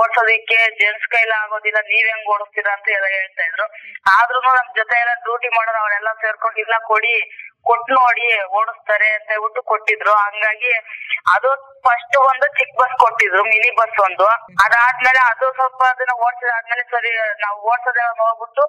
ಓಡ್ಸೋದಿಕ್ಕೆ 0.00 0.58
ಜೆಂಟ್ಸ್ 0.80 1.08
ಕೈಲಿ 1.14 1.34
ಆಗೋದಿಲ್ಲ 1.40 1.80
ನೀವ್ 1.90 2.06
ಹೆಂಗ್ 2.12 2.28
ಓಡಿಸ್ತೀರಾ 2.34 2.72
ಅಂತ 2.76 2.88
ಎಲ್ಲ 2.98 3.08
ಹೇಳ್ತಾ 3.16 3.44
ಇದ್ರು. 3.48 3.66
ಆದ್ರೂ 4.16 4.38
ನಮ್ 4.58 4.70
ಜೊತೆ 4.80 4.96
ಎಲ್ಲ 5.02 5.14
ಡ್ಯೂಟಿ 5.26 5.50
ಮಾಡೋರು 5.56 5.80
ಅವರೆಲ್ಲ 5.82 6.12
ಸೇರ್ಕೊಂಡು 6.22 6.60
ಇಲ್ಲ 6.64 6.76
ಕೊಡಿ 6.92 7.14
ಕೊಟ್ಟು 7.68 7.92
ನೋಡಿ 7.94 8.26
ಓಡಿಸ್ತಾರೆ 8.58 9.08
ಅಂತ 9.16 9.28
ಹೇಳ್ಬಿಟ್ಟು 9.32 9.62
ಕೊಟ್ಟಿದ್ರು. 9.72 10.12
ಹಂಗಾಗಿ 10.24 10.72
ಅದು 11.34 11.50
ಫಸ್ಟ್ 11.86 12.16
ಒಂದು 12.30 12.46
ಚಿಕ್ಕ 12.58 12.72
ಬಸ್ 12.80 12.94
ಕೊಟ್ಟಿದ್ರು 13.04 13.42
ಮಿನಿ 13.52 13.70
ಬಸ್ 13.80 13.98
ಒಂದು. 14.06 14.26
ಅದಾದ್ಮೇಲೆ 14.64 15.20
ಅದು 15.32 15.46
ಸ್ವಲ್ಪ 15.58 15.82
ಅದನ್ನ 15.92 16.14
ಓಡಿಸಿದಾದ್ಮೇಲೆ 16.26 16.84
ಸರಿ, 16.94 17.12
ನಾವು 17.44 17.56
ಓಡಿಸೋದೇ 17.70 18.04
ನೋಡ್ಬಿಟ್ಟು 18.22 18.64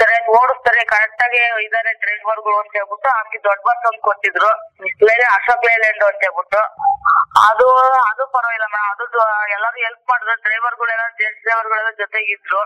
ಸರಿಯಾಗಿ 0.00 0.30
ಓಡಿಸ್ತಾರೆ. 0.38 0.80
ಕರೆಕ್ಟ್ 0.94 1.22
ಆಗಿ 1.26 1.40
ಇದಾರೆ 1.66 1.92
ಡ್ರೈವರ್ಗಳು 2.02 2.56
ಅಂತ 2.62 2.72
ಹೇಳ್ಬಿಟ್ಟು 2.78 3.08
ಆಮೇಲೆ 3.16 3.42
ದೊಡ್ಡ 3.48 3.60
ಬಸ್ 3.68 3.86
ಒಂದು 3.90 4.02
ಕೊಟ್ಟಿದ್ರು. 4.08 4.50
ಬೇರೆ 5.08 5.24
ಅಶೋಕ್ 5.36 5.66
ಲೇಲ್ಯಾಂಡ್ 5.70 6.04
ಅಂತ 6.10 6.20
ಹೇಳ್ಬಿಟ್ಟು. 6.26 6.62
ಅದು 7.48 7.66
ಅದು 8.10 8.22
ಪರವಾಗಿಲ್ಲ 8.36 8.66
ಮೇಡಮ್ 8.76 8.88
ಅದು 8.92 9.04
ಎಲ್ಲರೂ 9.56 9.78
ಹೆಲ್ಪ್ 9.86 10.04
ಮಾಡಿದ್ರು. 10.10 10.34
ಡ್ರೈವರ್ಗಳೆಲ್ಲ 10.46 11.04
ಜೆಂಟ್ಸ್ 11.20 11.42
ಡ್ರೈವರ್ಗಳೆಲ್ಲ 11.42 11.90
ಜೊತೆಗಿದ್ರು. 12.02 12.60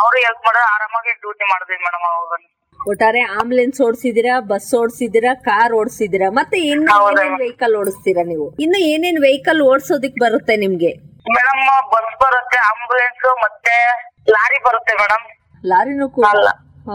ಅವರು 0.00 0.16
ಹೆಲ್ಪ್ 0.26 0.44
ಮಾಡಿದ್ರೆ. 0.46 0.66
ಆರಾಮಾಗಿ 0.74 1.12
ಡ್ಯೂಟಿ 1.24 1.44
ಮಾಡಿದ್ವಿ 1.52 1.78
ಮೇಡಮ್ 1.86 2.06
ಅವಾಗ 2.12 2.40
ಒಟ್ಟಾರೆ 2.80 3.20
ಆಂಬುಲೆನ್ಸ್ 3.38 3.78
ಓಡಿಸಿದಿರಾ 3.86 4.34
ಬಸ್ 4.50 4.70
ಓಡಿಸಿದಿರಾ 4.80 5.32
ಕಾರ್ 5.48 5.72
ಓಡಿಸಿದಿರಾ 5.80 6.28
ಮತ್ತೆ 6.38 6.58
ಇನ್ನು 6.72 6.94
ಏನೇನ್ 7.08 7.36
ವೆಹಿಕಲ್ 7.42 7.74
ಓಡಿಸ್ತೀರಾ 7.80 8.22
ನೀವು? 8.22 8.46
ಇನ್ನು 8.64 8.78
ಏನೇನ್ 8.92 9.18
ವೆಹಿಕಲ್ 9.26 9.60
ಓಡಿಸೋದಿಕ್ 9.70 10.18
ಬರುತ್ತೆ 10.24 10.54
ನಿಮ್ಗೆ? 10.64 10.92
ಮೇಡಮ್ 11.36 11.62
ಬಸ್ 11.94 12.14
ಬರುತ್ತೆ 12.22 12.58
ಆಂಬುಲೆನ್ಸ್ 12.70 13.26
ಮತ್ತೆ 13.44 13.74
ಲಾರಿ 14.34 14.58
ಬರುತ್ತೆ 14.68 14.94
ಮೇಡಮ್. 15.02 15.24
ಲಾರಿನೂ 15.64 16.06
ಕೂಡ. 16.08 16.26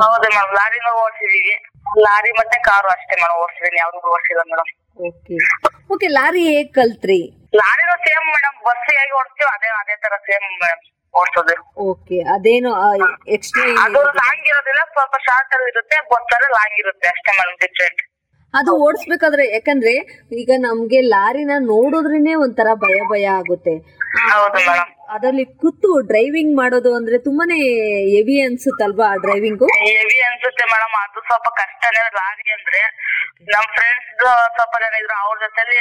ಹೌದು 0.02 0.28
ಮೇಡಮ್ 0.36 0.54
ಲಾರಿನೂ 0.60 0.92
ಓಡಿಸಿದೀವಿ. 1.04 1.56
ಲಾರಿ 2.06 2.32
ಮತ್ತೆ 2.40 2.58
ಕಾರು 2.70 2.88
ಅಷ್ಟೇ 2.96 3.16
ಮೇಡಮ್ 3.24 3.40
ಓಡಿಸಿದೀನಿ 3.44 3.78
ಯಾವ್ದು 3.84 4.12
ಓಡಿಸಿಲ್ಲ 4.16 4.44
ಮೇಡಮ್. 4.52 4.72
ಓಕೆ 5.00 5.36
ಓಕೆ 5.94 6.08
ಲಾರಿ 6.18 6.42
ಹೇಗ್ 6.54 6.72
ಕಲ್ತ್ರಿ? 6.80 7.20
ಲಾರಿನೂ 7.62 7.96
ಸೇಮ್ 8.08 8.28
ಮೇಡಮ್ 8.36 8.58
ಬಸ್ 8.68 8.84
ಹೇಗೆ 8.92 9.14
ಓಡಿಸ್ತೀವಿ 9.20 9.50
ಅದೇ 9.56 9.70
ಅದೇ 9.82 9.96
ತರ 10.06 10.16
ಸೇಮ್ 10.30 10.48
ಮೇಡಮ್. 10.64 10.82
ಓಡಿಸೋದು 11.14 11.56
ಓಕೆ 11.84 12.18
ಅದೇನು 12.34 12.72
ಎಕ್ಸ್ಟ್ರಾ 13.36 13.66
ಅದು 13.84 14.02
ಲಾಂಗ್ 14.20 14.48
ಇರೋದಿಲ್ಲ 14.52 14.82
ಸ್ವಲ್ಪ 14.94 15.16
ಶಾರ್ಟ್ 15.28 15.54
ಅಲ್ಲಿ 15.56 15.70
ಇರುತ್ತೆ 15.74 15.98
ಬರ್ತಾರೆ 16.12 16.48
ಲಾಂಗ್ 16.54 16.78
ಇರುತ್ತೆ 16.84 17.08
ಅಷ್ಟೇ 17.10 17.32
ಮೇಡಮ್ 17.40 17.58
ಡಿಫ್ರೆಂಟ್ 17.62 18.02
ಅದು 18.54 18.72
ಓಡಿಸ್ಬೇಕಾದ್ರೆ 18.82 19.44
ಯಾಕಂದ್ರೆ 19.50 19.94
ಈಗ 20.40 20.52
ನಮ್ಗೆ 20.60 21.00
ಲಾರಿನ 21.08 21.54
ನೋಡೋದ್ರೇನೆ 21.68 22.34
ಒಂಥರ 22.42 22.68
ಭಯ 22.84 22.98
ಭಯ 23.12 23.26
ಆಗುತ್ತೆ. 23.38 23.74
ಅದರಲ್ಲಿ 25.14 25.46
ಕೂತು 25.62 25.90
ಡ್ರೈವಿಂಗ್ 26.10 26.54
ಮಾಡೋದು 26.58 26.92
ಅಂದ್ರೆ 26.96 27.18
ತುಂಬಾನೇ 27.26 27.58
ಹೆವಿ 28.12 28.36
ಅನ್ಸುತ್ತಲ್ವಾ 28.42 29.08
ಡ್ರೈವಿಂಗು 29.24 29.68
ಹೆವಿ 29.82 30.20
ಅನ್ಸುತ್ತೆ 30.28 30.66
ಮೇಡಮ್ 30.74 30.96
ಅದು 31.02 31.22
ಸ್ವಲ್ಪ 31.30 31.48
ಕಷ್ಟನೇ 31.60 32.04
ಲಾರಿ 32.18 32.48
ಅಂದ್ರೆ 32.58 32.82
ನಮ್ 33.48 33.68
ಫ್ರೆಂಡ್ಸ್ 33.76 34.10
ಸ್ವಲ್ಪ 34.56 34.74
ಜನ 34.84 34.94
ಇದ್ರು 35.02 35.16
ಅವ್ರ 35.24 35.36
ಜೊತೆಲಿ 35.44 35.78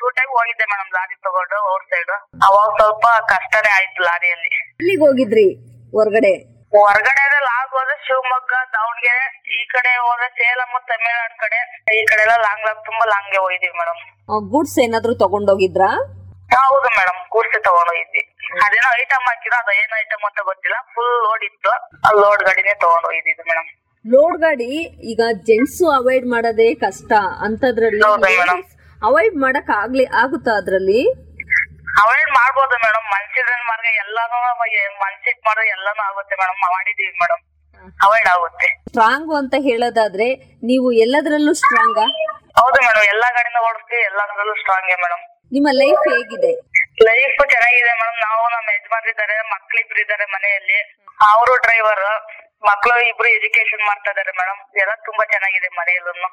ಟೂ 0.00 0.06
ಟೈಮ್ 0.16 0.32
ಹೋಗಿದ್ದೆ 0.38 0.66
ಮೇಡಮ್ 0.72 0.90
ಲಾರಿ 0.96 1.16
ತಗೊಂಡು 1.26 1.56
ಅವ್ರ 1.70 1.80
ಸೈಡ್ 1.92 2.12
ಅವಾಗ 2.46 2.68
ಸ್ವಲ್ಪ 2.80 3.06
ಕಷ್ಟನೇ 3.32 3.70
ಆಯ್ತು 3.78 4.02
ಲಾರಿಯಲ್ಲಿ. 4.08 4.50
ಎಲ್ಲಿಗೆ 4.80 5.02
ಹೋಗಿದ್ರಿ 5.06 5.46
ಹೊರ್ಗಡೆ? 5.92 6.32
ಹೊರಗಡೆ 6.76 7.38
ಲಾಂಗ್ 7.48 7.72
ಹೋದ್ರೆ 7.76 7.96
ಶಿವಮೊಗ್ಗ 8.06 8.54
ದಾವಣಗೆರೆ 8.74 9.24
ಈ 9.56 9.60
ಕಡೆ 9.74 9.92
ಹೋದ್ರೆ 10.06 10.28
ಸೇಲಂ 10.38 10.72
ತಮಿಳ್ನಾಡು 10.90 11.36
ಕಡೆ. 11.44 11.60
ಈ 11.98 12.02
ಕಡೆ 12.10 12.22
ಎಲ್ಲ 12.26 12.36
ಲಾಂಗ್ 12.46 12.64
ಲಾಂಗ್ 12.68 12.82
ತುಂಬಾ 12.88 13.04
ಲಾಂಗ್ಗೆ 13.12 13.40
ಹೋಗಿದೀವಿ 13.44 13.76
ಮೇಡಮ್ 13.80 14.00
ಗೂಡ್ಸ್ 14.52 14.76
ಏನಾದ್ರು 14.84 15.14
ತಗೊಂಡೋಗಿದ್ರಾ? 15.22 15.88
ಹೌದು 16.56 16.88
ಮೇಡಮ್ 16.98 17.20
ಕೂರ್ಸಿ 17.34 17.58
ತಗೊಂಡೋಗಿದ್ವಿ. 17.68 18.22
ಅದೇನೋ 18.64 18.88
ಐಟಮ್ 19.00 19.24
ಹಾಕಿರೋ 19.28 19.56
ಅದು 19.62 19.72
ಏನ್ 19.82 19.94
ಐಟಮ್ 20.02 20.24
ಅಂತ 20.28 20.40
ಗೊತ್ತಿಲ್ಲ 20.50 20.76
ಫುಲ್ 20.94 21.14
ಲೋಡ್ 21.26 21.44
ಇತ್ತು. 21.48 21.72
ಆ 22.06 22.10
ಲೋಡ್ 22.22 22.42
ಗಾಡಿನೇ 22.48 22.74
ತಗೊಂಡೋಗಿದ್ದು 22.84 23.44
ಮೇಡಮ್ 23.50 23.68
ಲೋಡ್ 24.04 24.36
ಗಾಡಿ 24.40 24.70
ಈಗ 25.10 25.20
ಜೆಂಟ್ಸ್ 25.46 25.78
ಅವಾಯ್ಡ್ 25.94 26.26
ಮಾಡೋದೇ 26.32 26.68
ಕಷ್ಟ 26.82 27.10
ಅಂತದ್ರಲ್ಲಿ 27.46 28.02
ಹೌದಾ? 28.06 28.56
ಅವಾಯ್ಡ್ 29.02 29.36
ಮಾಡಕ್ 29.44 29.70
ಆಗ್ಲಿ 29.78 30.04
ಆಗುತ್ತಾ 30.22 30.52
ಅದ್ರಲ್ಲಿ? 30.60 31.00
ಅವಾಯ್ಡ್ 31.94 32.30
ಮಾಡ್ಬೋದು 32.36 32.76
ಮೇಡಮ್ 32.84 33.06
ಮನ್ಸಿದ್ರೆ 33.14 33.56
ಮಾರ್ಗ 33.70 33.86
ಎಲ್ಲಾನು 34.02 34.38
ಮನ್ಸಿಟ್ 35.02 35.40
ಮಾಡಿದ್ರೆ 35.46 35.66
ಎಲ್ಲಾನು 35.76 36.02
ಆಗುತ್ತೆ 36.08 36.36
ಮೇಡಮ್ 36.42 36.60
ಮಾಡಿದೀವಿ 36.68 37.12
ಮೇಡಮ್ 37.22 37.42
ಅವಾಯ್ಡ್ 38.00 38.28
ಆಗುತ್ತೆ. 38.34 38.68
ಸ್ಟ್ರಾಂಗ್ 38.88 39.32
ಅಂತ 39.40 39.54
ಹೇಳೋದಾದ್ರೆ 39.66 40.28
ನೀವು 40.70 40.88
ಎಲ್ಲದರಲ್ಲೂ 41.04 41.54
ಸ್ಟ್ರಾಂಗ್ 41.62 42.00
ಹೌದು 42.58 42.78
ಮೇಡಮ್ 42.86 43.06
ಎಲ್ಲಾ 43.14 43.28
ಗಾಡಿನ 43.36 43.58
ಓಡಿಸ್ತೀವಿ 43.68 44.02
ಎಲ್ಲಾದ್ರಲ್ಲೂ 44.10 44.54
ಸ್ಟ್ರಾಂಗ್ 44.60 44.90
ಮೇಡಮ್ 44.96 45.22
ನಿಮ್ಮ 45.52 45.68
ಲೈಫ್ 45.80 46.04
ಹೇಗಿದೆ? 46.12 46.52
ಲೈಫ್ 47.08 47.40
ಚೆನ್ನಾಗಿದೆ 47.52 47.92
ಮೇಡಮ್ 48.00 48.18
ನಾವು 48.26 48.44
ನಮ್ಮ 48.54 48.68
ಯಜಮಾನ್ರಿದ್ದಾರೆ 48.76 49.36
ಮಕ್ಳಿಬ್ರು 49.54 50.00
ಇದ್ದಾರೆ 50.04 50.26
ಮನೆಯಲ್ಲಿ 50.34 50.78
ಅವರು 51.26 51.52
ಡ್ರೈವರ್ 51.64 52.04
ಮಕ್ಳು 52.64 52.94
ಇಬ್ರು 53.10 53.28
ಎಜುಕೇಶನ್ 53.36 53.82
ಮಾಡ್ತಾ 53.88 54.10
ಇದಾರೆ 54.14 54.32
ಮೇಡಮ್ 54.40 54.60
ಎಲ್ಲ 54.82 54.94
ತುಂಬಾ 55.08 55.24
ಚೆನ್ನಾಗಿದೆ 55.32 55.68
ಮನೆಯಲ್ಲೂ. 55.78 56.28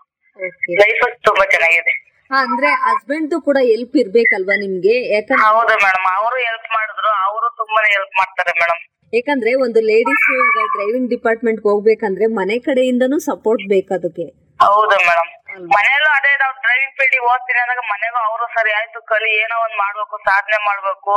ಲೈಫ್ 0.82 1.04
ತುಂಬಾ 1.28 1.46
ಚೆನ್ನಾಗಿದೆ. 1.54 1.94
ಅಂದ್ರೆ 2.32 2.70
ಹಸ್ಬೆಂಡ್ 2.84 3.34
ಕೂಡ 3.48 3.58
ಹೆಲ್ಪ್ 3.70 3.96
ಇರ್ಬೇಕಲ್ವಾ 4.02 4.56
ನಿಮ್ಗೆ? 4.64 4.94
ಯಾಕಂದ್ರೆ 5.16 5.46
ಹೌದು 5.48 5.74
ಮೇಡಮ್ 5.86 6.06
ಅವರು 6.16 6.38
ಹೆಲ್ಪ್ 6.46 6.70
ಮಾಡಿದ್ರು. 6.76 7.10
ಅವರು 7.26 7.48
ತುಂಬಾನೇ 7.62 7.90
ಹೆಲ್ಪ್ 7.98 8.16
ಮಾಡ್ತಾರೆ 8.22 8.54
ಮೇಡಮ್ 8.62 8.82
ಯಾಕಂದ್ರೆ 9.14 9.52
ಒಂದು 9.64 9.80
ಲೇಡೀಸ್ 9.90 10.26
ಈಗ 10.36 10.60
ಡ್ರೈವಿಂಗ್ 10.76 11.10
ಡಿಪಾರ್ಟ್ಮೆಂಟ್ 11.14 11.62
ಹೋಗ್ಬೇಕಂದ್ರೆ 11.66 12.26
ಮನೆ 12.38 12.56
ಕಡೆಯಿಂದನು 12.68 13.18
ಸಪೋರ್ಟ್ 13.28 13.64
ಬೇಕು 13.74 13.92
ಅದಕ್ಕೆ. 13.98 14.26
ಹೌದು 14.60 14.96
ಮೇಡಮ್ 15.08 15.30
ಮನೆಯಲ್ಲೂ 15.74 16.10
ಅದೇ 16.18 16.32
ನಾವು 16.42 16.54
ಡ್ರೈವಿಂಗ್ 16.64 16.96
ಫೀಲ್ಡ್ 17.00 17.26
ಓದ್ತೀನಿ 17.30 17.60
ಅಂದಾಗ 17.64 17.82
ಮನೆಗೂ 17.92 18.20
ಅವರು 18.28 18.46
ಸರಿ 18.56 18.72
ಆಯ್ತು 18.80 19.00
ಕಲಿ 19.12 19.32
ಏನೋ 19.44 19.56
ಒಂದ್ 19.66 19.78
ಮಾಡ್ಬೇಕು 19.82 20.16
ಸಾಧನೆ 20.30 20.60
ಮಾಡ್ಬೇಕು. 20.68 21.16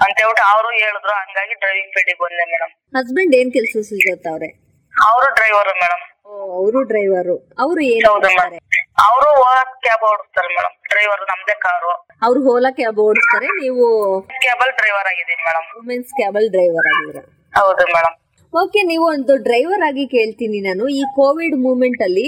ಅಂತ 0.00 0.16
ಹೇಳ್ಬಿಟ್ಟು 0.20 0.44
ಅವರು 0.52 0.68
ಹೇಳಿದ್ರು 0.80 1.12
ಹಂಗಾಗಿ 1.20 1.54
ಡ್ರೈವಿಂಗ್ 1.62 1.92
ಫೀಲ್ಡಿಗೆ 1.94 2.20
ಬಂದೆ 2.24 2.44
ಮೇಡಮ್ 2.52 2.72
ಹಸ್ಬೆಂಡ್ 2.96 3.34
ಏನ್ 3.38 3.50
ಕೆಲಸ 3.56 3.84
ಸುಜಾತ 3.90 4.26
ಅವ್ರೆ? 4.34 4.48
ಅವರು 4.94 5.28
ಡ್ರೈವರ್ 5.38 5.70
ಮೇಡಮ್ 5.82 6.02
ಅವರು 6.56 6.80
ಡ್ರೈವರ್ 6.90 7.30
ಅವರು 7.64 7.80
ಏನ್ 7.92 8.04
ಹೌದು 8.08 8.28
ಮಾಡ್ತಾರೆ? 8.30 8.58
ಮೇಡಮ್ 8.66 8.90
ಅವರು 9.06 9.30
ಕ್ಯಾಬ್ 9.84 10.04
ಓಡಿಸ್ತಾರೆ 10.10 10.48
ಮೇಡಮ್ 10.56 10.74
ಡ್ರೈವರ್ 10.92 11.22
ನಮ್ದೇ 11.30 11.54
ಕಾರು. 11.64 11.92
ಅವ್ರು 12.22 12.40
ಓಲಾ 12.52 12.70
ಕ್ಯಾಬ್ 12.78 13.00
ಓಡಿಸ್ತಾರೆ 13.06 13.48
ನೀವು 13.62 13.86
ಕ್ಯಾಬಲ್ 14.44 14.72
ಡ್ರೈವರ್ 14.78 15.08
ಆಗಿದ್ದೀನಿ 15.12 15.42
ಮೇಡಮ್ 15.48 15.66
ವುಮೆನ್ಸ್ 15.78 16.12
ಕ್ಯಾಬಲ್ 16.20 16.46
ಡ್ರೈವರ್ 16.54 16.88
ಆಗಿದ್ರೆ 16.92 17.22
ಹೌದು 17.54 17.86
ಮೇಡಮ್ 17.94 18.16
ಓಕೆ 18.52 18.80
ನೀವು 18.88 19.04
ಒಂದು 19.06 19.34
ಡ್ರೈವರ್ 19.46 19.82
ಆಗಿ 19.86 20.04
ಕೇಳ್ತೀನಿ 20.06 20.58
ನಾನು. 20.60 20.84
ಈ 20.98 21.02
ಕೋವಿಡ್ 21.16 21.56
ಮೂಮೆಂಟ್ 21.64 22.02
ಅಲ್ಲಿ 22.06 22.26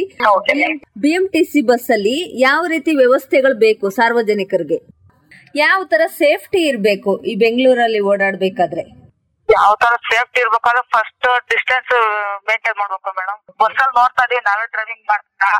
ಬಿಎಂಟಿಸಿ 1.05 1.61
ಬಸ್ 1.69 1.91
ಅಲ್ಲಿ 1.97 2.15
ಯಾವ 2.39 2.63
ರೀತಿ 2.67 2.93
ವ್ಯವಸ್ಥೆಗಳು 2.97 3.57
ಬೇಕು 3.61 3.87
ಸಾರ್ವಜನಿಕರಿಗೆ? 3.99 4.79
ಯಾವ 5.63 5.81
ತರ 5.93 6.03
ಸೇಫ್ಟಿ 6.23 6.61
ಇರಬೇಕು 6.71 7.11
ಈ 7.31 7.33
ಬೆಂಗಳೂರಲ್ಲಿ 7.43 8.01
ಓಡಾಡಬೇಕಾದ್ರೆ? 8.13 8.85
ಯಾವ 9.49 9.73
ತರ 9.83 9.95
ಸೇಫ್ಟಿ 10.09 10.39
ಇರ್ಬೇಕಾದ್ರೆ 10.45 10.81
ಫಸ್ಟ್ 10.95 11.27
ಡಿಸ್ಟೆನ್ಸ್ 11.51 11.93
ಮೇಂಟೈನ್ 12.49 12.77
ಮಾಡ್ಬೇಕು 12.81 13.11
ಮೇಡಮ್ 13.19 13.39
ಬಸ್ 13.63 13.79
ಅಲ್ಲಿ 13.83 13.95
ನೋಡ್ತಾ 13.99 14.23
ಇದೀವಿ 14.27 14.43
ನಾವೇ 14.49 14.65
ಡ್ರೈವಿಂಗ್ 14.75 15.05
ಮಾಡ್ತಾ. 15.11 15.51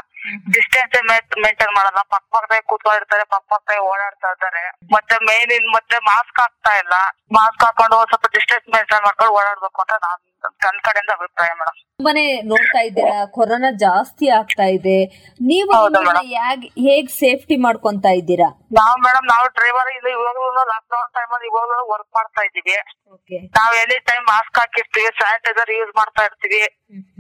ಡಿಸ್ಟೆನ್ಸ್ 0.57 0.97
ಮೇಂಟೈನ್ 1.45 1.73
ಮಾಡಲ್ಲ. 1.79 2.01
ಪಕ್ಕ 2.15 2.25
ಪಕ್ಕದಾಗ 2.37 2.63
ಕೂತ್ಕೊಂಡಿರ್ತಾರೆ 2.71 3.25
ಪಕ್ಕ 3.35 3.47
ಪಕ್ಕದಾಗ 3.55 3.85
ಓಡಾಡ್ತಾ 3.93 4.29
ಇರ್ತಾರೆ 4.33 4.65
ಮತ್ತೆ 4.95 5.17
ಮೇನ್ 5.29 5.53
ಇನ್ 5.59 5.69
ಮತ್ತೆ 5.77 5.99
ಮಾಸ್ಕ್ 6.11 6.41
ಹಾಕ್ತಾ 6.43 6.73
ಇಲ್ಲ. 6.83 6.95
ಮಾಸ್ಕ್ 7.39 7.65
ಹಾಕೊಂಡು 7.67 7.99
ಸ್ವಲ್ಪ 8.13 8.29
ಡಿಸ್ಟೆನ್ಸ್ 8.37 8.69
ಮೇಂಟೈನ್ 8.77 9.05
ಮಾಡ್ಕೊಂಡು 9.09 9.35
ಓಡಾಡ್ಬೇಕು 9.41 9.81
ಅಂತ 9.85 9.97
ನಾನ್ 10.07 10.21
ನನ್ನ 10.45 10.79
ಕಡೆಯಿಂದ 10.87 11.13
ಅಭಿಪ್ರಾಯ 11.17 11.51
ಮೇಡಮ್ 11.61 11.77
ತುಂಬಾನೇ 11.99 12.25
ನೋಡ್ತಾ 12.49 12.81
ಇದ್ದೀರಾ 12.89 13.19
ಕೊರೋನಾ 13.35 13.71
ಜಾಸ್ತಿ 13.83 14.27
ಆಗ್ತಾ 14.37 14.67
ಇದೆ. 14.75 14.97
ನೀವು 15.41 15.71
ಹೌದು 15.73 15.93
ನಿಮ್ಮನ್ನ 15.97 16.23
ಯಾಗ್- 16.35 16.67
ಹೇಗ್ 16.87 17.09
ಸೇಫ್ಟಿ 17.17 17.57
ಮಾಡ್ಕೊಂತಾ 17.65 18.11
ಇದ್ದೀರಾ? 18.19 18.49
ನಾವ್ 18.79 18.99
ಮೇಡಮ್ 19.07 19.27
ನಾವು 19.33 19.47
ಡ್ರೈವರ್ 19.57 19.91
ಇಲ್ಲ 19.95 20.09
ಇವಾಗಲೂ 20.17 20.51
ಲಾಕ್ 20.71 20.87
ಡೌನ್ 20.95 21.11
ಟೈಮ್ 21.17 21.33
ಅಲ್ಲಿ 21.37 21.49
ಇವಾಗಲೂ 21.53 21.85
ವರ್ಕ್ 21.93 22.11
ಮಾಡ್ತಾ 22.17 22.43
ಇದೀವಿ 22.49 22.77
ಓಕೆ 23.15 23.39
ನಾವ್ 23.57 23.75
ಎನಿ 23.83 23.99
ಟೈಮ್ 24.11 24.25
ಮಾಸ್ಕ್ 24.31 24.59
ಹಾಕಿರ್ತೀವಿ 24.61 25.11
ಸ್ಯಾನಿಟೈಸರ್ 25.21 25.73
ಯೂಸ್ 25.77 25.93
ಮಾಡ್ತಾ 25.97 26.25
ಇರ್ತೀವಿ. 26.29 26.63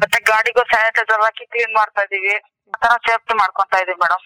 ಮತ್ತೆ 0.02 0.20
ಗಾಡಿಗೂ 0.30 0.64
ಸ್ಯಾನಿಟೈಸರ್ 0.72 1.24
ಹಾಕಿ 1.26 1.46
ಕ್ಲೀನ್ 1.52 1.74
ಮಾಡ್ತಾ 1.76 2.04
ಇದೀವಿ 2.08 2.34
ಆತರ 2.74 2.94
ಸೇಫ್ಟಿ 3.08 3.34
ಮಾಡ್ಕೊಂತ 3.40 3.82
ಇದೀವಿ 3.82 4.00
ಮೇಡಮ್ 4.04 4.24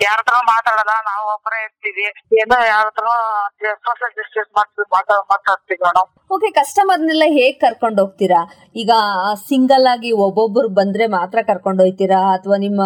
ಯಾರ 0.00 0.18
ಹತ್ರ 0.20 0.36
ಮಾತಾಡಲ್ಲ, 0.50 0.92
ನಾವು 1.08 1.24
ಒಬ್ಬರೇ 1.34 1.58
ಇರ್ತೀವಿ. 1.66 2.04
ಏನೋ 2.40 2.56
ಯಾರ 2.72 2.84
ಹತ್ರ 2.90 3.06
ಸೋಷಿಯಲ್ 3.86 4.14
ಡಿಸ್ಟೆನ್ಸ್ 4.18 4.50
ಮಾಡ್ತೀವಿ, 4.58 4.86
ಮಾತಾ, 4.96 5.14
ಮಾತಾಡ್ತೀವಿ 5.32 5.80
ಮೇಡಮ್ 5.86 6.08
ಓಕೆ 6.36 6.48
ಕಸ್ಟಮರ್ನೆಲ್ಲ 6.58 7.26
ಹೇಗ್ 7.38 7.56
ಕರ್ಕೊಂಡು 7.64 8.00
ಹೋಗ್ತೀರಾ? 8.02 8.40
ಈಗ 8.82 8.92
ಸಿಂಗಲ್ 9.48 9.86
ಆಗಿ 9.92 10.10
ಒಬ್ಬೊಬ್ರು 10.26 10.68
ಬಂದ್ರೆ 10.80 11.06
ಮಾತ್ರ 11.18 11.38
ಕರ್ಕೊಂಡು 11.50 11.82
ಹೋಗ್ತೀರಾ 11.84 12.20
ಅಥವಾ 12.36 12.58
ನಿಮ್ಮ 12.66 12.80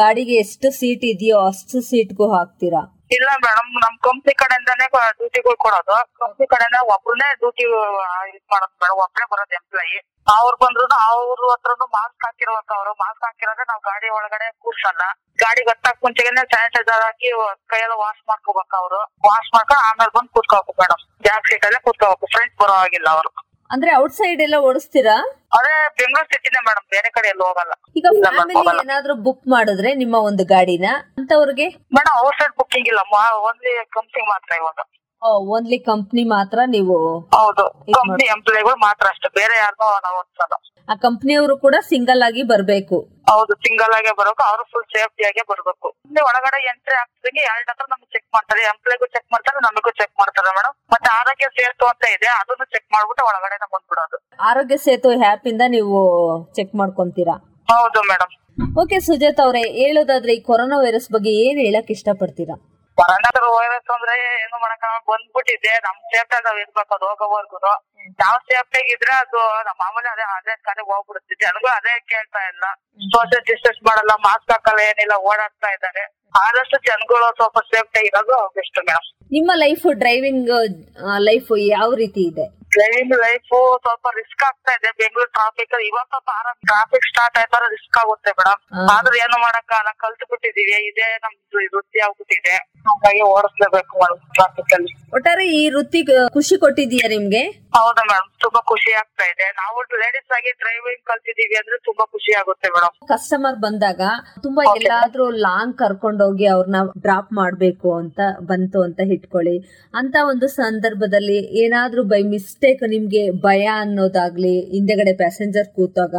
ಗಾಡಿಗೆ 0.00 0.36
ಎಷ್ಟು 0.44 0.70
ಸೀಟ್ 0.80 1.06
ಇದೆಯೋ 1.12 1.38
ಅಷ್ಟು 1.52 1.80
ಸೀಟ್ಗೂ 1.90 2.28
ಹಾಕ್ತೀರಾ? 2.36 2.82
ಇಲ್ಲ 3.16 3.28
ಮೇಡಮ್, 3.44 3.70
ನಮ್ 3.84 3.96
ಕಂಪ್ನಿ 4.06 4.32
ಕಡೆಯಿಂದಾನೇ 4.42 4.86
ಡ್ಯೂಟಿಗಳು 5.18 5.56
ಕೊಡೋದು. 5.64 5.96
ಕಂಪ್ನಿ 6.22 6.46
ಕಡೆಯಿಂದ 6.52 6.78
ಒಬ್ರನ್ನೇ 6.94 7.28
ಡ್ಯೂಟಿ 7.40 7.64
ಇದ್ 8.34 8.46
ಮಾಡೋದು 8.52 8.74
ಮೇಡಮ್, 8.82 8.98
ಒಬ್ರೇ 9.04 9.24
ಬರೋದು 9.32 9.54
ಎಂಪ್ಲಾಯಿ 9.60 9.98
ಅವ್ರು 10.36 10.56
ಬಂದ್ರು 10.62 10.84
ಅವ್ರ 11.06 11.48
ಹತ್ರನು 11.52 11.86
ಮಾಸ್ಕ್ 11.96 12.22
ಹಾಕಿರ್ಬೇಕು 12.26 12.72
ಅವ್ರು 12.78 12.92
ಮಾಸ್ಕ್ 13.02 13.24
ಹಾಕಿರೋದ್ರೆ 13.26 13.64
ನಾವು 13.70 13.82
ಗಾಡಿ 13.88 14.08
ಒಳಗಡೆ 14.18 14.46
ಕೂರ್ಸಲ್ಲ. 14.64 15.02
ಗಾಡಿ 15.42 15.62
ಗೊತ್ತಾಗ 15.70 15.96
ಮುಂಚೆಗೆನೆ 16.04 16.42
ಸ್ಯಾನಿಟೈಸರ್ 16.52 17.02
ಹಾಕಿ 17.06 17.30
ಕೈಯೆಲ್ಲ 17.72 17.96
ವಾಶ್ 18.04 18.22
ಮಾಡ್ಕೋಬೇಕು 18.30 18.76
ಅವ್ರು 18.82 19.00
ವಾಶ್ 19.28 19.50
ಮಾಡ್ಕೊಂಡು 19.56 19.82
ಆಮೇಲೆ 19.88 20.12
ಬಂದು 20.16 20.32
ಕೂತ್ಕೋಬೇಕು 20.36 20.74
ಮೇಡಮ್. 20.82 21.02
ಸೀಟ್ 21.48 21.66
ಅಲ್ಲೇ 21.68 21.80
ಕೂತ್ಕೋಬೇಕು. 21.88 22.26
ಫ್ರೆಂಡ್ಸ್ 22.34 22.56
ಬರೋ 22.62 22.76
ಹಾಗಿಲ್ಲ 22.82 23.08
ಅವರು. 23.16 23.30
ಅಂದ್ರೆ 23.70 23.90
ಔಟ್ 24.00 24.14
ಸೈಡ್ 24.18 24.40
ಎಲ್ಲ 24.46 24.56
ಓಡಿಸ್ತೀರಾ? 24.68 25.14
ಅದೇ 25.58 25.74
ಬೆಂಗಳೂರು 25.98 26.28
ಸಿಟಿನೇ 26.32 26.60
ಮೇಡಮ್ 26.68 26.86
ಬೇರೆ 26.94 27.08
ಕಡೆ 27.16 27.28
ಎಲ್ಲ 27.32 27.42
ಹೋಗಲ್ಲ. 27.48 27.72
ಈಗ 27.98 28.06
ಫ್ಯಾಮಿಲಿ 28.24 28.64
ಏನಾದ್ರೂ 28.82 29.14
ಬುಕ್ 29.26 29.44
ಮಾಡಿದ್ರೆ 29.54 29.90
ನಿಮ್ಮ 30.02 30.16
ಒಂದು 30.30 30.44
ಗಾಡಿನ 30.52 30.88
ಅಂತವ್ರಿಗೆ? 31.20 31.68
ಮೇಡಮ್ 31.98 32.16
ಔಟ್ 32.24 32.38
ಸೈಡ್ 32.40 32.54
ಬುಕ್ಕಿಂಗ್ 32.60 32.88
ಇಲ್ಲ 32.92 33.02
ಓನ್ಲಿ 33.48 33.72
ಕಂಪ್ನಿ 33.98 34.24
ಮಾತ್ರ 34.32 34.50
ಇವಾಗ. 34.62 34.78
ಓನ್ಲಿ 35.56 35.76
ಕಂಪ್ನಿ 35.90 36.22
ಮಾತ್ರ 36.34 36.58
ನೀವು 36.76 36.96
ಹೌದು 37.36 37.64
ಇದ್ 37.90 37.96
ಕಂಪ್ನಿ 37.98 38.24
ಎಂಪ್ಲಾಯಿಗಳು 38.34 38.76
ಮಾತ್ರ 38.88 39.04
ಅಷ್ಟೇ 39.12 39.28
ಬೇರೆ 39.38 39.54
ಯಾರನ್ನೂ 39.62 39.88
ನಾವು 40.06 40.16
ಓದಿಸಲ್ಲ 40.22 40.54
ಆ 40.88 40.94
ಕಂಪ್ನಿಯವರು 41.04 41.54
ಕೂಡ 41.64 41.76
ಸಿಂಗಲ್ 41.90 42.22
ಆಗಿ 42.26 42.42
ಬರ್ಬೇಕು. 42.50 42.96
ಹೌದು 43.30 43.52
ಸಿಂಗಲ್ 43.64 43.92
ಆಗೇ 43.98 44.12
ಬರಬೇಕು 44.18 44.42
ಅವರು 44.48 44.64
ಫುಲ್ 44.72 44.86
ಸೇಫ್ಟಿ 44.94 45.22
ಆಗೇ 45.28 45.42
ಬರ್ಬೇಕು. 45.50 45.88
ಇಲ್ಲಿ 46.08 46.22
ಒಳಗಡೆ 46.30 46.58
ಎಂಟ್ರಿ 46.70 46.96
ಆಗ್ತದೆ 47.02 47.40
ಎರಡ್ 47.50 47.70
ಹತ್ರ 47.70 47.86
ನಮ್ಗೆ 47.92 48.08
ಚೆಕ್ 48.14 48.26
ಮಾಡ್ತಾರೆ 48.36 48.62
ಎಂಪ್ಲಾಯ್ಗೂ 48.72 49.06
ಚೆಕ್ 49.14 49.28
ಮಾಡ್ತಾರೆ 49.34 49.60
ನಮಗೂ 49.66 49.92
ಚೆಕ್ 50.00 50.14
ಮಾಡ್ತಾರೆ 50.20 50.50
ಮೇಡಮ್ 50.58 50.74
ಮತ್ತೆ 50.94 51.08
ಆರೋಗ್ಯ 51.20 51.48
ಸೇತು 51.58 51.86
ಅಂತ 51.92 52.04
ಇದೆ 52.16 52.28
ಅದನ್ನು 52.40 52.66
ಚೆಕ್ 52.74 52.88
ಮಾಡ್ಬಿಟ್ಟು 52.94 53.24
ಒಳಗಡೆ 53.30 53.56
ಬಂದ್ಬಿಡೋದು. 53.74 54.16
ಆರೋಗ್ಯ 54.50 54.78
ಸೇತು 54.86 55.10
ಆ್ಯಪ್ 55.16 55.46
ಇಂದ 55.52 55.62
ನೀವು 55.76 55.96
ಚೆಕ್ 56.58 56.74
ಮಾಡ್ಕೊಂತೀರಾ? 56.82 57.36
ಹೌದು 57.68 58.02
ಮೇಡಮ್ 58.12 58.32
ಓಕೆ 58.80 58.96
ಸುಜಾತ್ 59.06 59.40
ಅವ್ರೆ 59.44 59.62
ಹೇಳೋದಾದ್ರೆ 59.80 60.32
ಈ 60.38 60.40
ಕೊರೋನಾ 60.48 60.76
ವೈರಸ್ 60.84 61.08
ಬಗ್ಗೆ 61.14 61.32
ಏನ್ 61.46 61.58
ಹೇಳಕ್ 61.66 61.90
ಇಷ್ಟಪಡ್ತೀರಾ? 61.96 62.56
ಕೊರೋನಾ 62.98 63.30
ವೈರಸ್ 63.56 63.90
ಅಂದ್ರೆ 63.94 64.14
ಏನು 64.42 64.56
ಮಾಡಕ್ 64.64 64.84
ಬಂದ್ಬಿಟ್ಟಿದೆ. 65.10 65.72
ನಮ್ 65.86 65.96
ಸೇಫ್ಟಿ 66.12 66.38
ನಾವ್ 66.46 66.58
ಇರ್ಬೇಕು. 66.64 66.92
ಅದು 66.96 67.06
ಹೋಗೋವರ್ಗು 67.10 67.58
ನಾವ್ 68.22 68.40
ಸೇಫ್ಟಿ 68.50 68.80
ಇದ್ರೆ 68.94 69.14
ಅದು 69.22 69.40
ನಮ್ಮ 69.68 69.78
ಮಾಮೂಲಿ 69.84 70.08
ಅದೇ 70.14 70.24
ಅದೇ 70.36 70.54
ಕಡೆ 70.68 70.82
ಹೋಗ್ಬಿಡುತ್ತೆ. 70.90 71.34
ಜನಗಳು 71.44 71.72
ಅದೇ 71.78 71.94
ಕೇಳ್ತಾ 72.12 72.42
ಇಲ್ಲ. 72.52 72.64
ಸೋಷಿಯಲ್ 73.14 73.44
ಡಿಸ್ಟೆನ್ಸ್ 73.50 73.80
ಮಾಡಲ್ಲ. 73.88 74.12
ಮಾಸ್ಕ್ 74.28 74.52
ಹಾಕಲ್ಲ 74.54 74.82
ಏನಿಲ್ಲ 74.90 75.16
ಓಡಾಡ್ತಾ 75.30 75.70
ಇದ್ದಾರೆ. 75.76 76.04
ಆದಷ್ಟು 76.44 76.76
ಜನಗಳು 76.88 77.26
ಸ್ವಲ್ಪ 77.40 77.58
ಸೇಫ್ಟಿ 77.72 78.00
ಇರೋದು 78.06 78.36
ಬೆಸ್ಟ್ 78.54 78.78
ಮೇಡಮ್ 78.88 79.08
ನಿಮ್ಮ 79.36 79.50
ಲೈಫ್ 79.64 79.84
ಡ್ರೈವಿಂಗ್ 80.00 80.50
ಲೈಫ್ 81.28 81.50
ಯಾವ 81.74 81.90
ರೀತಿ 82.02 82.22
ಇದೆ? 82.30 82.46
ಡ್ರೈವಿಂಗ್ 82.74 83.16
ಲೈಫ್ 83.24 83.50
ಸ್ವಲ್ಪ 83.84 84.06
ರಿಸ್ಕ್ 84.18 84.44
ಆಗ್ತಾ 84.48 84.72
ಇದೆ 84.78 84.90
ಬೆಂಗಳೂರು 85.00 85.30
ಟ್ರಾಫಿಕ್ 85.36 85.74
ಇವಾಗ 85.88 86.06
ಸ್ವಲ್ಪ 86.12 86.30
ಆರಾಮ್ 86.38 86.58
ಟ್ರಾಫಿಕ್ 86.70 87.06
ಸ್ಟಾರ್ಟ್ 87.10 87.38
ಆಯ್ತಾರ 87.38 87.64
ರಿಸ್ಕ್ 87.70 87.98
ಆಗುತ್ತೆ 88.02 88.32
ಮೇಡಮ್ 88.40 88.60
ಆದ್ರೆ 88.88 89.04
ಆದ್ರೂ 89.04 89.16
ಏನು 89.24 89.36
ಮಾಡಕ್ಕಾಗಲ್ಲ 89.42 89.90
ಕಲ್ತು 89.96 90.24
ಬಿಟ್ಟಿದೀವಿ 90.30 90.76
ಇದೇ 90.88 91.06
ನಮ್ದು 91.24 91.58
ವೃತ್ತಿ 91.74 91.98
ಆಗ್ಬಿಟ್ಟಿದೆ. 92.00 92.54
ಹಾಗಾಗಿ 92.86 93.20
ಓಡಿಸ್ಲೇಬೇಕು 93.26 93.92
ಮೇಡಮ್ 94.02 94.20
ಟ್ರಾಫಿಕ್ 94.34 94.72
ಅಲ್ಲಿ. 94.74 94.92
ಒಟ್ಟಾರೆ 95.12 95.44
ಈ 95.58 95.62
ವೃತ್ತಿ 95.68 96.00
ಖುಷಿ 96.32 96.56
ಕೊಟ್ಟಿದೀಯಾ 96.58 97.08
ನಿಮ್ಗೆ? 97.08 97.42
ಹೌದು 97.74 98.00
ಮೇಡಮ್ 98.02 98.28
ತುಂಬಾ 98.44 98.60
ಖುಷಿ 98.70 98.90
ಆಗ್ತಾ 98.98 99.24
ಇದೆ. 99.30 99.46
ನಾವು 99.60 99.78
ಲೇಡೀಸ್ 100.02 100.32
ಆಗಿ 100.36 100.50
ಡ್ರೈವಿಂಗ್ 100.60 101.02
ಕಲ್ತಿದೀವಿ 101.10 101.56
ಅಂದ್ರೆ 101.60 101.76
ತುಂಬಾ 101.88 102.04
ಖುಷಿ 102.14 102.32
ಆಗುತ್ತೆ 102.40 102.68
ಮೇಡಮ್ 102.74 102.94
ಕಸ್ಟಮರ್ 103.10 103.58
ಬಂದಾಗ 103.64 104.02
ತುಂಬಾ 104.44 104.62
ಎಲ್ಲಾದ್ರೂ 104.78 105.26
ಲಾಂಗ್ 105.46 105.74
ಕರ್ಕೊಂಡೋಗಿ 105.78 106.46
ಅವ್ರನ್ನ 106.46 106.80
ಡ್ರಾಪ್ 107.06 107.32
ಮಾಡ್ಬೇಕು 107.40 107.90
ಅಂತ 107.96 108.20
ಬಂತು 108.50 108.80
ಅಂತ 108.86 109.00
ಇಟ್ಕೊಳ್ಳಿ. 109.16 109.56
ಅಂತ 109.94 110.16
ಒಂದು 110.32 110.48
ಸಂದರ್ಭದಲ್ಲಿ 110.58 111.38
ಏನಾದ್ರೂ 111.62 112.04
ಬೈ 112.12 112.22
ಮಿಸ್ಟೇಕ್ 112.34 112.84
ನಿಮ್ಗೆ 112.94 113.24
ಭಯ 113.44 113.64
ಅನ್ನೋದಾಗ್ಲಿ 113.82 114.54
ಹಿಂದೆಗಡೆ 114.74 115.14
ಪ್ಯಾಸೆಂಜರ್ 115.22 115.70
ಕೂತಾಗ 115.78 116.14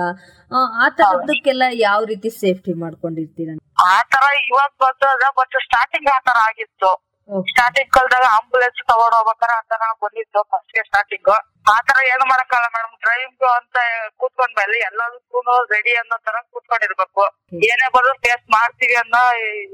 ಆತರದಕ್ಕೆಲ್ಲ 0.52 0.74
ಆ 0.78 0.88
ತರದಕ್ಕೆಲ್ಲ 1.00 1.64
ಯಾವ 1.80 2.00
ರೀತಿ 2.12 2.30
ಸೇಫ್ಟಿ 2.42 2.74
ಮಾಡ್ಕೊಂಡಿರ್ತೀರ? 2.82 3.50
ಆ 3.86 3.96
ತರ 4.14 4.26
ಇವಾಗ 4.46 4.72
ಬರ್ತದ 4.84 5.26
ಬಟ್ 5.40 5.58
ಸ್ಟಾರ್ಟಿಂಗ್ 5.66 6.10
ಆ 6.10 6.20
ತರ 6.28 6.38
ಆಗಿತ್ತು. 6.50 6.92
ಸ್ಟಾರ್ಟಿಂಗ್ 7.50 7.92
ಕಾಲದಾಗ 7.92 8.26
ಆಂಬುಲೆನ್ಸ್ 8.38 8.82
ತಗೊಂಡ್ 8.90 9.16
ಹೋಗ್ಬೇಕಾರ 9.18 9.52
ಆ 9.58 9.64
ತರ 9.72 9.84
ಬಂದಿತ್ತು 10.04 10.40
ಫಸ್ಟ್ಗೆ 10.44 10.84
ಸ್ಟಾರ್ಟಿಂಗ್ 10.84 11.32
ಆತರ 11.76 11.98
ಏನ್ 12.14 12.24
ಮಾಡಕ್ಕಲ್ಲ 12.30 12.66
ಮೇಡಮ್ 12.76 12.96
ಡ್ರೈವಿಂಗ್ 13.04 13.46
ಅಂತ 13.60 13.78
ಕೂತ್ಕೊಂಡ್ಮೇಲೆ 14.18 14.78
ಎಲ್ಲದಕ್ಕೂ 14.80 15.40
ರೆಡಿ 15.76 15.92
ಅನ್ನೋ 15.92 16.18
ತರ 16.28 16.36
ಕೂತ್ಕೊಂಡಿರ್ಬೇಕು. 16.54 17.24
ಏನೇ 17.70 17.88
ಬಂದ್ರು 17.96 18.14
ಫೇಸ್ 18.14 18.46
ಮಾಡ್ತೀವಿ 18.50 18.94
ಅನ್ನೋ 18.94 19.22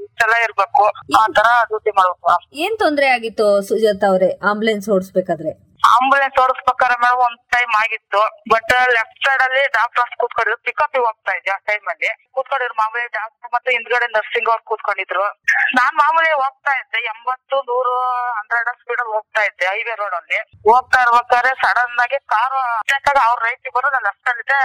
ಇಷ್ಟೆಲ್ಲ 0.04 0.34
ಇರ್ಬೇಕು. 0.46 0.84
ಆತರ 1.14 1.34
ತರ 1.38 1.48
ಡ್ಯೂಟಿ 1.68 1.90
ಮಾಡ್ಬೇಕು. 1.90 2.32
ಏನ್ 2.52 2.78
ತೊಂದ್ರೆ 2.78 3.08
ಆಗಿತ್ತು 3.08 3.62
ಸುಜಾತ 3.62 4.04
ಅವ್ರೆ? 4.08 4.30
ಆಂಬುಲೆನ್ಸ್ 4.50 4.88
ಓಡಿಸ್ಬೇಕಾದ್ರೆ? 4.88 5.71
ಆಂಬುಲೆನ್ಸ್ 5.96 6.38
ಓಡಿಸ್ಬೇಕಾದ್ರೆ 6.42 6.96
ಮೇಡಮ್ 7.02 7.18
ಒಂದ್ 7.18 7.40
ಟೈಮ್ 7.50 7.72
ಆಗಿತ್ತು. 7.82 8.20
ಬಟ್ 8.52 8.72
ಲೆಫ್ಟ್ 8.92 9.18
ಸೈಡ್ 9.24 9.42
ಅಲ್ಲಿ 9.42 9.62
ಡಾಕ್ಟರ್ಸ್ 9.68 10.16
ಕೂತ್ಕೊಂಡಿದ್ರು. 10.16 10.62
ಪಿಕಪ್ 10.62 10.96
ಹೋಗ್ತಾ 10.96 11.32
ಇದ್ದೆ 11.36 11.50
ಆ 11.50 11.56
ಟೈಮ್ 11.56 11.86
ಅಲ್ಲಿ. 11.88 12.10
ಕೂತ್ಕೊಂಡಿದ್ರು. 12.32 12.74
ಮಾಮೂಲಿ 12.74 13.08
ಡಾಕ್ಟರ್ 13.08 13.50
ಮತ್ತೆ 13.54 13.72
ಹಿಂದ್ಗಡೆ 13.72 14.06
ನರ್ಸಿಂಗ್ 14.06 14.48
ಅವ್ರು 14.48 14.62
ಕೂತ್ಕೊಂಡಿದ್ರು. 14.62 15.24
ನಾನ್ 15.74 15.94
ಮಾಮೂಲಿ 15.96 16.32
ಹೋಗ್ತಾ 16.32 16.78
ಇದ್ದೆ. 16.78 17.04
ಎಂಬತ್ತು, 17.04 17.56
ನೂರು 17.62 17.94
ಹಂಡ್ರೆಡ್ 18.32 18.78
ಸ್ಪೀಡ್ 18.82 19.00
ಅಲ್ಲಿ 19.00 19.14
ಹೋಗ್ತಾ 19.14 19.42
ಇದ್ದೆ 19.42 19.66
ಹೈವೇ 19.66 19.94
ರೋಡ್ 19.94 20.14
ಅಲ್ಲಿ. 20.14 20.40
ಹೋಗ್ತಾ 20.70 21.00
ಇರ್ಬೇಕಾದ್ರೆ 21.00 21.52
ಸಡನ್ 21.62 22.00
ಆಗಿ 22.02 22.18
ಕಾರು 22.18 22.58
ಅವ್ರ 23.20 23.42
ರೈಟ್ 23.42 23.68
ಬರೋ 23.74 23.90
ನಾನು 23.90 24.04
ಲೆಫ್ಟ್ 24.04 24.28
ಅಲ್ಲಿದ್ದೆ 24.28 24.60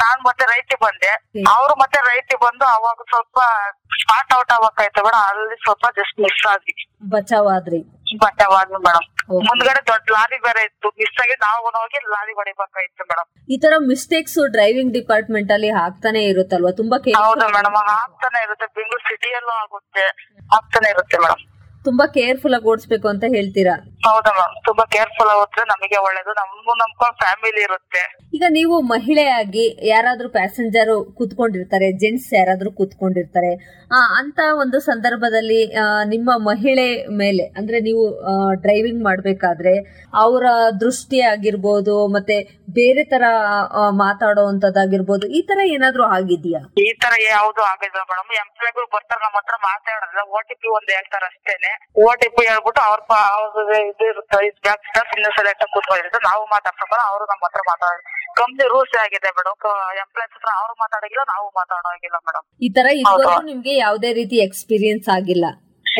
ನಾನ್ 0.00 0.26
ಮತ್ತೆ 0.26 0.44
ರೈಟ್ 0.44 0.74
ಬಂದೆ. 0.82 1.10
ಅವ್ರು 1.50 1.74
ಮತ್ತೆ 1.74 1.98
ರೈಟ್ 2.00 2.34
ಬಂದು 2.42 2.64
ಅವಾಗ 2.64 2.96
ಸ್ವಲ್ಪ 3.08 3.38
ಸ್ಪಾಟ್ 4.00 4.32
ಔಟ್ 4.38 4.52
ಆಗ್ಬೇಕಾಯ್ತು. 4.52 5.04
ಮೇಡಮ್ 5.04 5.28
ಅಲ್ಲಿ 5.28 5.56
ಸ್ವಲ್ಪ 5.56 5.86
ಜಸ್ಟ್ 5.96 6.20
ಮಿಸ್ 6.20 6.46
ಬಚಾವ್ 7.14 7.48
ಆದ್ರಿ. 7.48 7.95
ಬಚಾವಾದ್ವಿ 8.24 8.78
ಮೇಡಮ್. 8.86 9.06
ಮುಂದ್ಗಡೆ 9.46 9.80
ದೊಡ್ಡ 9.90 10.06
ಲಾರಿ 10.16 10.38
ಬೇರೆ 10.46 10.60
ಇತ್ತು. 10.68 10.88
ಮಿಸ್ 11.00 11.18
ಆಗಿ 11.22 11.34
ನಾವು 11.46 11.70
ಹೋಗಿ 11.78 11.98
ಲಾರಿ 12.14 12.32
ಹೊಡಿಬೇಕಾಯ್ತು 12.38 13.04
ಮೇಡಮ್ 13.10 13.28
ಈ 13.54 13.56
ತರ 13.64 13.74
ಮಿಸ್ಟೇಕ್ಸ್ 13.90 14.38
ಡ್ರೈವಿಂಗ್ 14.54 14.92
ಡಿಪಾರ್ಟ್ಮೆಂಟ್ 14.92 15.50
ಅಲ್ಲಿ 15.56 15.70
ಆಗ್ತಾನೆ 15.84 16.22
ಇರುತ್ತಲ್ವಾ? 16.24 16.72
ತುಂಬಾ 16.80 16.96
ಹೌದು 17.24 17.46
ಮೇಡಮ್ 17.56 17.76
ಆಗ್ತಾನೆ 17.96 18.38
ಇರುತ್ತೆ. 18.46 18.66
ಬೆಂಗಳೂರು 18.78 19.04
ಸಿಟಿಯಲ್ಲೂ 19.10 19.54
ಆಗುತ್ತೆ. 19.64 20.06
ಆಗ್ತಾನೆ 20.58 20.90
ಇರುತ್ತೆ 20.94 21.18
ಮೇಡಮ್ 21.24 21.42
ತುಂಬಾ 21.84 22.04
ಕೇರ್ಫುಲ್ 22.14 22.54
ಆಗಿ 22.54 22.66
ಓಡಿಸ್ಬೇಕು 22.70 23.06
ಅಂತ 23.08 23.24
ಹೇಳ್ತೀರಾ? 23.34 23.74
ಹೌದಾ 24.06 24.30
ಮ್ಯಾಮ್ 24.34 24.54
ತುಂಬಾ 24.66 24.84
ಕೇರ್ಫುಲ್ 24.92 25.30
ಆಗುತ್ತೆ 25.32 25.62
ನಮಗೆ 25.70 25.98
ಒಳ್ಳೇದು. 25.98 26.30
ನಮ್ಗೂ 26.38 26.72
ನಮ್ಕೊಂಡ್ 26.80 27.16
ಫ್ಯಾಮಿಲಿ 27.18 27.62
ಇರುತ್ತೆ. 27.62 28.02
ಈಗ 28.32 28.44
ನೀವು 28.50 28.76
ಮಹಿಳೆಯಾಗಿ 28.90 29.62
ಯಾರಾದ್ರೂ 29.88 30.28
ಪ್ಯಾಸೆಂಜರ್ 30.30 30.90
ಕೂತ್ಕೊಂಡಿರ್ತಾರೆ 31.18 31.86
ಜೆಂಟ್ಸ್ 32.00 32.28
ಯಾರಾದ್ರೂ 32.34 32.70
ಕೂತ್ಕೊಂಡಿರ್ತಾರೆ 32.72 33.52
ಆ 33.90 34.00
ಅಂತ 34.18 34.40
ಒಂದು 34.62 34.78
ಸಂದರ್ಭದಲ್ಲಿ 34.88 35.60
ಆ, 35.76 35.84
ನಿಮ್ಮ 36.12 36.30
ಮಹಿಳೆ 36.46 36.86
ಮೇಲೆ 37.20 37.44
ಅಂದ್ರೆ 37.58 37.80
ನೀವು 37.80 38.04
ಡ್ರೈವಿಂಗ್ 38.62 39.02
ಮಾಡ್ಬೇಕಾದ್ರೆ 39.04 39.74
ಅವರ 40.18 40.44
ದೃಷ್ಟಿ 40.80 41.20
ಆಗಿರ್ಬೋದು 41.30 41.94
ಮತ್ತೆ 42.08 42.36
ಬೇರೆ 42.76 43.04
ತರ 43.04 43.24
ಆ, 43.72 43.82
ಮಾತಾಡೋವಂಥದ್ದಾಗಿರ್ಬೋದು 44.02 45.26
ಈ 45.30 45.42
ತರ 45.42 45.60
ಏನಾದ್ರೂ 45.74 46.04
ಆಗಿದ್ಯಾ? 46.16 46.60
ಈ 46.78 46.88
ತರ 47.02 47.12
ಯಾವ್ದು 47.28 47.62
ಆಗಿಲ್ಲ 47.64 47.98
ಮೇಡಮ್ 48.10 48.32
ಎಂಪ್ಲಾಯ್ಗಳು 48.40 48.88
ಬರ್ತಾರೆ 48.94 49.22
ನಮ್ಮ 49.26 49.36
ಹತ್ರ 49.38 49.56
ಮಾತಾಡೋದಿಲ್ಲ. 49.66 50.22
ಓ 50.28 50.40
ಟಿ 50.48 50.54
ಪಿ 50.54 50.68
ಒಂದ್ 50.76 50.90
ಹೇಳ್ತಾರ 50.96 51.22
ಅಷ್ಟೇನೆ. 51.30 51.72
ಓ 51.98 52.08
ಟಿ 52.20 52.28
ಪಿ 52.28 52.42
ಹೇಳ್ಬಿಟ್ಟು 52.48 52.82
ಅವ್ರ 52.82 53.00
ಅವ್ರದ್ದು 53.98 54.40
ಇದು 54.46 54.60
ಸ್ಟಾಫ್ 54.86 55.12
ಇನ್ನು 55.16 55.30
ಸೆಲೆಕ್ಟ್ 55.38 55.64
ಕೂತ್ಕೊಂಡಿರುತ್ತೆ 55.74 56.20
ನಾವು 56.26 56.42
ಮಾತಾಡ್ಸೋಕಲ್ಲ 56.52 57.02
ಅವರು 57.10 57.24
ನಮ್ಮ 57.30 57.42
ಹತ್ರ 57.46 57.62
ಮಾತಾಡ 57.70 57.94
ಕಂಪ್ನಿ 58.38 58.64
ರೂಲ್ಸ್ 58.72 58.96
ಆಗಿದೆ 59.02 59.30
ಮೇಡಮ್ 59.38 59.58
ಎಂಪ್ಲಾಯ್ಸ್ 60.02 60.34
ಹತ್ರ 60.36 60.50
ಅವ್ರು 60.60 60.74
ಮಾತಾಡೋಗಿಲ್ಲ 60.82 61.24
ನಾವು 61.32 61.46
ಮಾತಾಡೋಗಿಲ್ಲ 61.60 62.18
ಮೇಡಮ್ 62.26 62.44
ಈ 62.62 62.70
ತರ 62.76 62.88
ಇದುವರೆಗೂ. 63.02 63.36
ನಿಮ್ಗೆ 63.50 63.74
ಯಾವುದೇ 63.78 64.10
ರೀತಿ 64.18 64.38
ಎಕ್ಸ್ಪೀರಿಯನ್ಸ್ 64.46 65.08
ಆಗಿಲ್ಲ? 65.16 65.46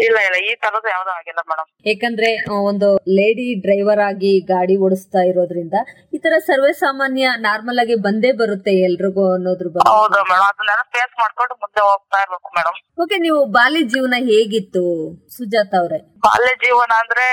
ಇಲ್ಲ 0.01 0.17
ಇಲ್ಲ 0.25 0.39
ಈ 0.45 0.55
ತರದ್ದು 0.63 0.89
ಯಾವ್ದು 0.91 1.11
ಆಗಿಲ್ಲ 1.13 1.41
ಮೇಡಮ್ 1.51 1.69
ಯಾಕಂದ್ರೆ 1.87 2.31
ಒಂದು 2.69 2.89
ಲೇಡಿ 3.19 3.47
ಡ್ರೈವರ್ 3.63 4.03
ಆಗಿ 4.07 4.33
ಗಾಡಿ 4.51 4.75
ಓಡಿಸ್ತಾ 4.85 5.21
ಇರೋದ್ರಿಂದ 5.29 5.77
ಈ 6.13 6.21
ತರ 6.25 6.35
ಸರ್ವೇ 6.47 6.73
ಸಾಮಾನ್ಯ 6.81 7.29
ನಾರ್ಮಲ್ 7.47 7.81
ಆಗಿ 7.83 7.97
ಬಂದೇ 8.07 8.31
ಬರುತ್ತೆ 8.41 8.73
ಎಲ್ರಿಗೂ 8.87 9.25
ಅನ್ನೋದ್ರ 9.37 9.69
ಬಗ್ಗೆ. 9.69 9.87
ಹೌದು 9.93 10.19
ಮೇಡಮ್ 10.31 10.47
ಅದನ್ನೆಲ್ಲ 10.51 10.85
ಫೇಸ್ 10.95 11.15
ಮಾಡ್ಕೊಂಡು 11.23 11.57
ಮುಂದೆ 11.63 11.83
ಹೋಗ್ತಾ 11.87 12.19
ಇರ್ಬೇಕು 12.25 12.51
ಮೇಡಮ್ 12.59 12.77
ಓಕೆ 13.05 13.19
ನೀವು 13.25 13.41
ಬಾಲ್ಯ 13.57 13.83
ಜೀವನ 13.95 14.19
ಹೇಗಿತ್ತು 14.29 14.85
ಸುಜಾತ 15.37 15.73
ಅವ್ರೆ? 15.83 16.01
ಬಾಲ್ಯ 16.27 16.53
ಜೀವನ 16.63 16.93
ಅಂದ್ರೆ 17.03 17.27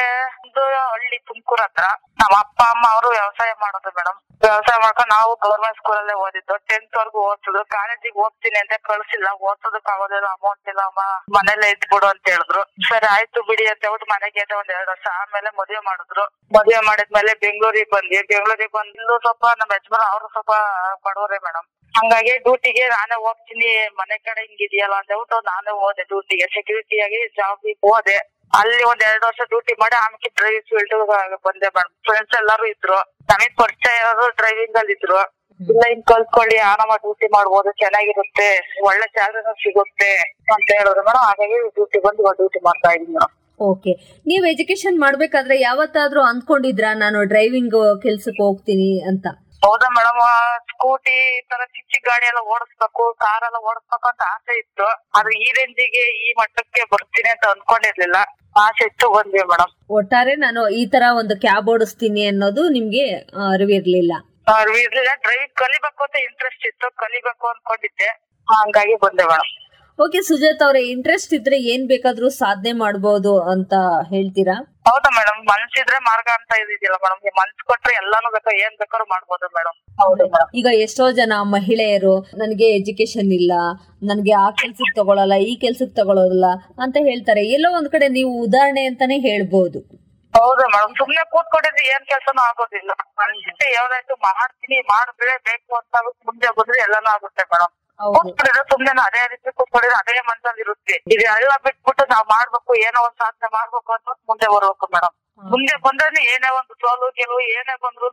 ಒಂದು 0.55 0.79
ಹಳ್ಳಿ 0.91 1.17
ತುಮಕೂರ್ 1.27 1.61
ಹತ್ರ 1.61 1.85
ನಮ್ಮ 2.21 2.35
ಅಪ್ಪ, 2.39 2.59
ಅಮ್ಮ 2.73 2.83
ಅವರು 2.93 3.07
ವ್ಯವಸಾಯ 3.09 3.51
ಮಾಡೋದು 3.63 3.89
ಮೇಡಮ್. 3.97 4.17
ವ್ಯವಸಾಯ 4.43 4.77
ಮಾಡ್ಕೊಂಡು 4.83 5.11
ನಾವು 5.15 5.31
ಗೌರ್ಮೆಂಟ್ 5.45 5.77
ಸ್ಕೂಲ್ 5.79 5.97
ಅಲ್ಲೇ 5.97 6.13
ಓದಿದ್ದು. 6.13 6.55
ಟೆಂತ್ 6.69 6.97
ವರ್ಗು 6.99 7.19
ಓದ್ಸಿದ್ರು 7.29 7.63
ಕಾಲೇಜಿಗೆ 7.75 8.17
ಹೋಗ್ತೀನಿ 8.21 8.57
ಅಂತ 8.59 8.73
ಕಳ್ಸಿಲ್ಲ. 8.89 9.27
ಓದ್ಸೋದಕ್ 9.47 9.89
ಆಗೋದಿಲ್ಲ. 9.93 10.27
ಅಮೌಂಟ್ 10.37 10.69
ಇಲ್ಲ. 10.71 10.81
ಅಮ್ಮ 10.89 11.01
ಮನೇಲೆ 11.37 11.67
ಇದ್ಬಿಡು 11.69 12.07
ಅಂತ 12.07 12.25
ಹೇಳಿದ್ರು. 12.33 12.61
ಸರಿ, 12.89 13.07
ಆಯ್ತು 13.15 13.41
ಬಿಡಿ 13.49 13.65
ಅಂತ 13.67 13.81
ಹೇಳ್ಬಿಟ್ಟು 13.85 14.09
ಮನೆಗೆ 14.13 14.41
ಒಂದ್ 14.59 14.73
ಎರಡು 14.77 14.91
ವರ್ಷ 14.91 15.07
ಆಮೇಲೆ 15.21 15.51
ಮದುವೆ 15.59 15.81
ಮಾಡಿದ್ರು. 15.89 16.25
ಮದುವೆ 16.57 16.81
ಮಾಡಿದ್ಮೇಲೆ 16.89 17.33
ಬೆಂಗಳೂರಿಗೆ 17.45 17.89
ಬಂದ್ವಿ. 17.95 18.21
ಬೆಂಗಳೂರಿಗೆ 18.33 18.71
ಬಂದು 18.79 19.15
ಸ್ವಲ್ಪ 19.25 19.45
ನಮ್ಮ 19.61 19.79
ಯಜಮಾನ 19.79 20.03
ಅವರು 20.13 20.27
ಸ್ವಲ್ಪ 20.27 20.51
ಬಡವರೇ 21.07 21.39
ಮೇಡಮ್. 21.47 21.67
ಹಂಗಾಗಿ 21.93 22.37
ಡ್ಯೂಟಿಗೆ 22.37 22.85
ನಾನೇ 22.87 23.17
ಹೋಗ್ತೀನಿ. 23.25 23.71
ಮನೆ 24.01 24.15
ಕಡೆ 24.17 24.41
ಹಿಂಗಿದೆಯಲ್ಲ 24.41 24.95
ಅಂತ 24.99 25.09
ಹೇಳ್ಬಿಟ್ಟು 25.13 25.39
ನಾನೇ 25.51 25.73
ಹೋದೆ 25.81 26.03
ಡ್ಯೂಟಿಗೆ 26.03 26.47
ಸೆಕ್ಯೂರಿಟಿ 26.55 26.97
ಆಗಿ 27.05 27.19
ಜಾಬ್ 27.39 27.67
ಹೋದೆ. 27.87 28.17
ಅಲ್ಲಿ 28.51 28.79
ಒಂದ್ 28.89 29.03
ಎರಡು 29.03 29.25
ವರ್ಷ 29.29 29.41
ಡ್ಯೂಟಿ 29.51 29.73
ಮಾಡಿ 29.79 29.95
ಆಮೇಲೆ 29.99 30.29
ಡ್ರೈವಿಂಗ್ 30.37 30.67
ಫೀಲ್ಡ್ 30.69 30.93
ಬಂದೆ 31.47 31.67
ಮೇಡಮ್ 31.69 31.93
ಫ್ರೆಂಡ್ಸ್ 32.07 32.35
ಎಲ್ಲಾರು 32.41 32.65
ಇದ್ರು. 32.73 32.99
ನಮಗ್ 33.29 33.55
ಪರಿಚಯ 33.61 33.93
ಇರೋರು 34.01 34.25
ಡ್ರೈವಿಂಗ್ 34.39 34.77
ಅಲ್ಲಿ 34.81 34.93
ಇದ್ರು. 34.97 35.21
ಇಲ್ಲ 35.59 35.83
ಹಿಂಗ್ 35.89 36.05
ಕಲ್ತ್ಕೊಳ್ಳಿ 36.07 36.57
ಆರಾಮ 36.69 36.91
ಡ್ಯೂಟಿ 37.01 37.27
ಮಾಡ್ಬೋದು 37.33 37.69
ಚೆನ್ನಾಗಿರುತ್ತೆ 37.81 38.47
ಒಳ್ಳೆ 38.87 39.07
ಸ್ಯಾಲರಿ 39.15 39.53
ಸಿಗುತ್ತೆ 39.63 40.11
ಅಂತ 40.55 40.67
ಹೇಳಿದ್ರು 40.77 41.03
ಮೇಡಮ್ 41.09 41.25
ಹಾಗಾಗಿ 41.27 41.57
ಡ್ಯೂಟಿ 41.77 41.99
ಬಂದು 42.05 42.21
ಇವಾಗ 42.23 42.35
ಡ್ಯೂಟಿ 42.39 42.59
ಮಾಡ್ತಾ 42.63 42.91
ಇದೀನಿ 42.95 43.13
ಮೇಡಮ್ 43.13 43.33
ಓಕೆ 43.59 43.91
ನೀವು 44.25 44.43
ಎಜುಕೇಶನ್ 44.45 44.97
ಮಾಡ್ಬೇಕಾದ್ರೆ 44.99 45.55
ಯಾವತ್ತಾದ್ರೂ 45.61 46.21
ಅಂದ್ಕೊಂಡಿದ್ರಾ 46.29 46.91
ನಾನು 47.03 47.19
ಡ್ರೈವಿಂಗ್ 47.23 47.75
ಕೆಲ್ಸಕ್ಕೆ 48.03 48.43
ಹೋಗ್ತೀನಿ 48.43 48.89
ಅಂತ? 49.11 49.25
ಹೌದಾ 49.63 49.87
ಮೇಡಮ್ 49.97 50.19
ಸ್ಕೂಟಿ 50.69 51.15
ತರ 51.51 51.61
ಚಿಕ್ಕ 51.73 51.87
ಚಿಕ್ಕ 51.93 52.05
ಗಾಡಿ 52.09 52.25
ಎಲ್ಲ 52.29 52.41
ಓಡಿಸ್ಬೇಕು 52.53 53.03
ಕಾರ್ 53.23 53.43
ಎಲ್ಲ 53.47 53.59
ಓಡಿಸ್ಬೇಕು 53.69 54.07
ಅಂತ 54.11 54.23
ಆಸೆ 54.33 54.53
ಇತ್ತು. 54.61 54.87
ಆದ್ರೆ 55.17 55.33
ಈ 55.45 55.49
ರೇಂಜಿಗೆ 55.57 56.03
ಈ 56.25 56.29
ಮಟ್ಟಕ್ಕೆ 56.39 56.83
ಬರ್ತೀನಿ 56.93 57.29
ಅಂತ 57.33 57.45
ಅನ್ಕೊಂಡಿರ್ಲಿಲ್ಲ. 57.53 58.17
ಆಸೆ 58.63 58.83
ಇತ್ತು 58.89 59.07
ಬಂದ್ವಿ 59.15 59.43
ಮೇಡಮ್ 59.51 59.71
ಒಟ್ಟಾರೆ 59.97 60.33
ನಾನು 60.43 60.61
ಈ 60.79 60.83
ತರ 60.93 61.03
ಒಂದು 61.21 61.35
ಕ್ಯಾಬ್ 61.45 61.69
ಓಡಿಸ್ತೀನಿ 61.73 62.23
ಅನ್ನೋದು 62.31 62.63
ನಿಮ್ಗೆ 62.77 63.05
ಅರಿವಿರ್ಲಿಲ್ಲ 63.47 64.13
ಅರಿವಿರ್ಲಿಲ್ಲ 64.55 65.11
ಡ್ರೈವಿಂಗ್ 65.23 65.55
ಕಲಿಬೇಕು 65.63 66.01
ಅಂತ 66.07 66.17
ಇಂಟ್ರೆಸ್ಟ್ 66.27 66.65
ಇತ್ತು. 66.71 66.87
ಕಲಿಬೇಕು 67.03 67.45
ಅನ್ಕೊಂಡಿದ್ದೆ. 67.53 68.09
ಹಂಗಾಗಿ 68.47 68.95
ಬಂದೆ 69.05 69.25
ಮೇಡಮ್ 69.31 69.51
ಓಕೆ 69.99 70.19
ಸುಜಾತ್ 70.27 70.61
ಅವ್ರೆ 70.65 70.79
ಇಂಟ್ರೆಸ್ಟ್ 70.91 71.33
ಇದ್ರೆ 71.37 71.57
ಏನ್ 71.71 71.83
ಬೇಕಾದ್ರೂ 71.91 72.27
ಸಾಧನೆ 72.39 72.71
ಮಾಡಬಹುದು 72.79 73.31
ಅಂತ 73.51 73.73
ಹೇಳ್ತೀರಾ? 74.11 74.55
ಹೌದಾ 74.87 75.09
ಮೇಡಮ್ 75.17 75.41
ಮನ್ಸಿದ್ರೆ 75.49 75.97
ಮಾರ್ಗ 76.07 76.29
ಅಂತ 76.37 76.51
ಇದೆಯಲ್ಲ 76.63 76.97
ಮೇಡಮ್ 77.03 77.19
ಮನ್ಸ್ 77.39 77.61
ಕೊಟ್ರೆ 77.69 77.93
ಎಲ್ಲಾನು 78.01 78.29
ಬೇಕಾ? 78.35 78.51
ಏನ್ 78.63 78.75
ಬೇಕಾದ್ರೂ 78.81 79.05
ಮಾಡ್ಬೋದು 79.13 79.47
ಮೇಡಮ್ 79.57 79.77
ಹೌದು. 80.01 80.25
ಈಗ 80.59 80.67
ಎಷ್ಟೋ 80.85 81.05
ಜನ 81.19 81.33
ಮಹಿಳೆಯರು 81.55 82.15
ನನಗೆ 82.41 82.69
ಎಜುಕೇಶನ್ 82.79 83.31
ಇಲ್ಲ 83.39 83.53
ನನಗೆ 84.09 84.33
ಆ 84.43 84.47
ಕೆಲ್ಸಕ್ 84.61 84.93
ತಗೊಳಲ್ಲ 84.99 85.37
ಈ 85.49 85.53
ಕೆಲ್ಸಕ್ 85.63 85.93
ತಗೊಳೋದಿಲ್ಲ 85.99 86.47
ಅಂತ 86.85 86.97
ಹೇಳ್ತಾರೆ. 87.09 87.43
ಎಲ್ಲೋ 87.57 87.71
ಒಂದ್ 87.79 87.91
ಕಡೆ 87.95 88.09
ನೀವು 88.17 88.33
ಉದಾಹರಣೆ 88.47 88.83
ಅಂತಾನೆ 88.91 89.17
ಹೇಳ್ಬೋದು. 89.29 89.81
ಹೌದು 90.33 90.63
ಮೇಡಮ್ 90.75 90.93
ಸುಮ್ನೆ 90.99 91.23
ಕೂತ್ಕೊಂಡಿದ್ರೆ 91.33 91.85
ಏನ್ 91.93 92.05
ಕೆಲ್ಸನೂ 92.11 92.41
ಆಗೋದಿಲ್ಲ. 92.49 92.91
ಮನ್ಸಿದ್ರೆ 93.19 93.69
ಯಾವ್ದಾಯ್ತು 93.77 94.15
ಮಾಡ್ತೀನಿ 94.25 94.79
ಬೇಕು 95.49 95.71
ಅಂತ 95.81 95.95
ಮುಂದೆ 96.27 96.49
ಹೋದ್ರೆ 96.57 96.79
ಎಲ್ಲಾನು 96.87 97.09
ಆಗುತ್ತೆ 97.15 97.45
ಮೇಡಮ್ 97.53 97.73
ಕೂತ್ಕೊಂಡಿದ್ರೆ 97.99 98.63
ಸುಮ್ನೆ 98.71 98.91
ಅದೇ 99.03 99.23
ರೀತಿ 99.31 99.49
ಕೂತ್ಕೊಂಡಿದ್ರೆ 99.57 99.97
ಅದೇ 100.01 100.15
ಮನ್ಸಲ್ಲಿ 100.29 100.63
ಇರುತ್ತೆ 100.65 100.95
ಇದೆಲ್ಲ 101.13 101.57
ಬಿಟ್ಬಿಟ್ಟು 101.65 102.05
ನಾವ್ 102.13 102.25
ಮಾಡ್ಬೇಕು 102.31 102.71
ಏನೋ 102.85 103.01
ಒಂದ್ 103.05 103.19
ಸಾಧನೆ 103.23 103.49
ಮಾಡ್ಬೇಕು 103.53 103.91
ಅಂತ 103.93 104.09
ಮುಂದೆ 104.29 104.47
ಬರ್ಬೇಕು 104.53 104.87
ಮೇಡಮ್ 104.95 105.15
ಮುಂದೆ 105.43 105.75
ಬಂದ್ರೆ 105.83 106.19
ಏನೇ 106.31 106.49
ಒಂದು 106.57 106.73
ಸೋಲು 106.81 107.07
ಗೆಲುವು 107.15 107.43
ಏನೇ 107.53 107.75
ಬಂದ್ರು 107.83 108.09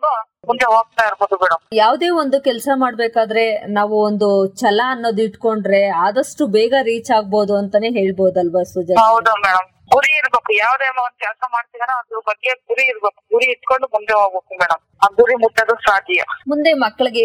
ಮುಂದೆ 0.48 0.66
ಹೋಗ್ತಾ 0.70 1.02
ಇರ್ಬೋದು 1.08 1.36
ಮೇಡಮ್ 1.42 1.60
ಯಾವುದೇ 1.78 2.08
ಒಂದು 2.20 2.36
ಕೆಲಸ 2.46 2.68
ಮಾಡ್ಬೇಕಾದ್ರೆ 2.76 3.44
ನಾವು 3.76 3.96
ಒಂದು 4.06 4.28
ಛಲ 4.60 4.80
ಅನ್ನೋದು 4.90 5.22
ಇಟ್ಕೊಂಡ್ರೆ 5.26 5.82
ಆದಷ್ಟು 6.06 6.46
ಬೇಗ 6.56 6.74
ರೀಚ್ 6.88 7.10
ಆಗ್ಬೋದು 7.18 7.54
ಅಂತಾನೆ 7.60 7.90
ಹೇಳ್ಬೋದಲ್ವಾ 7.98 8.62
ಸುಜಾ 8.72 8.96
ಹೌದು 9.04 9.34
ಮೇಡಮ್ 9.44 9.68
ಗುರಿ 9.92 10.10
ಇರ್ಬೇಕು. 10.18 10.50
ಯಾವ್ದೇ 10.58 10.88
ಒಂದ್ 10.98 11.16
ಕೆಲಸ 11.22 11.42
ಮಾಡ್ತೀವಿ 11.54 11.84
ಅದ್ರ 11.94 12.18
ಬಗ್ಗೆ 12.28 12.50
ಗುರಿ 12.68 12.84
ಇರ್ಬೇಕು. 12.90 13.18
ಗುರಿ 13.32 13.46
ಇಟ್ಕೊಂಡು 13.54 13.86
ಮುಂದೆ 13.94 14.14
ಹೋಗ್ಬೇಕು 14.18 14.54
ಮೇಡಮ್ 14.60 14.82
ಆ 15.02 15.06
ಗುರಿ 15.18 15.34
ಮುಟ್ಟೋದು 15.42 15.74
ಸಾಧ್ಯ. 15.86 16.24
ಮುಂದೆ 16.50 16.72
ಮಕ್ಕಳಿಗೆ 16.82 17.24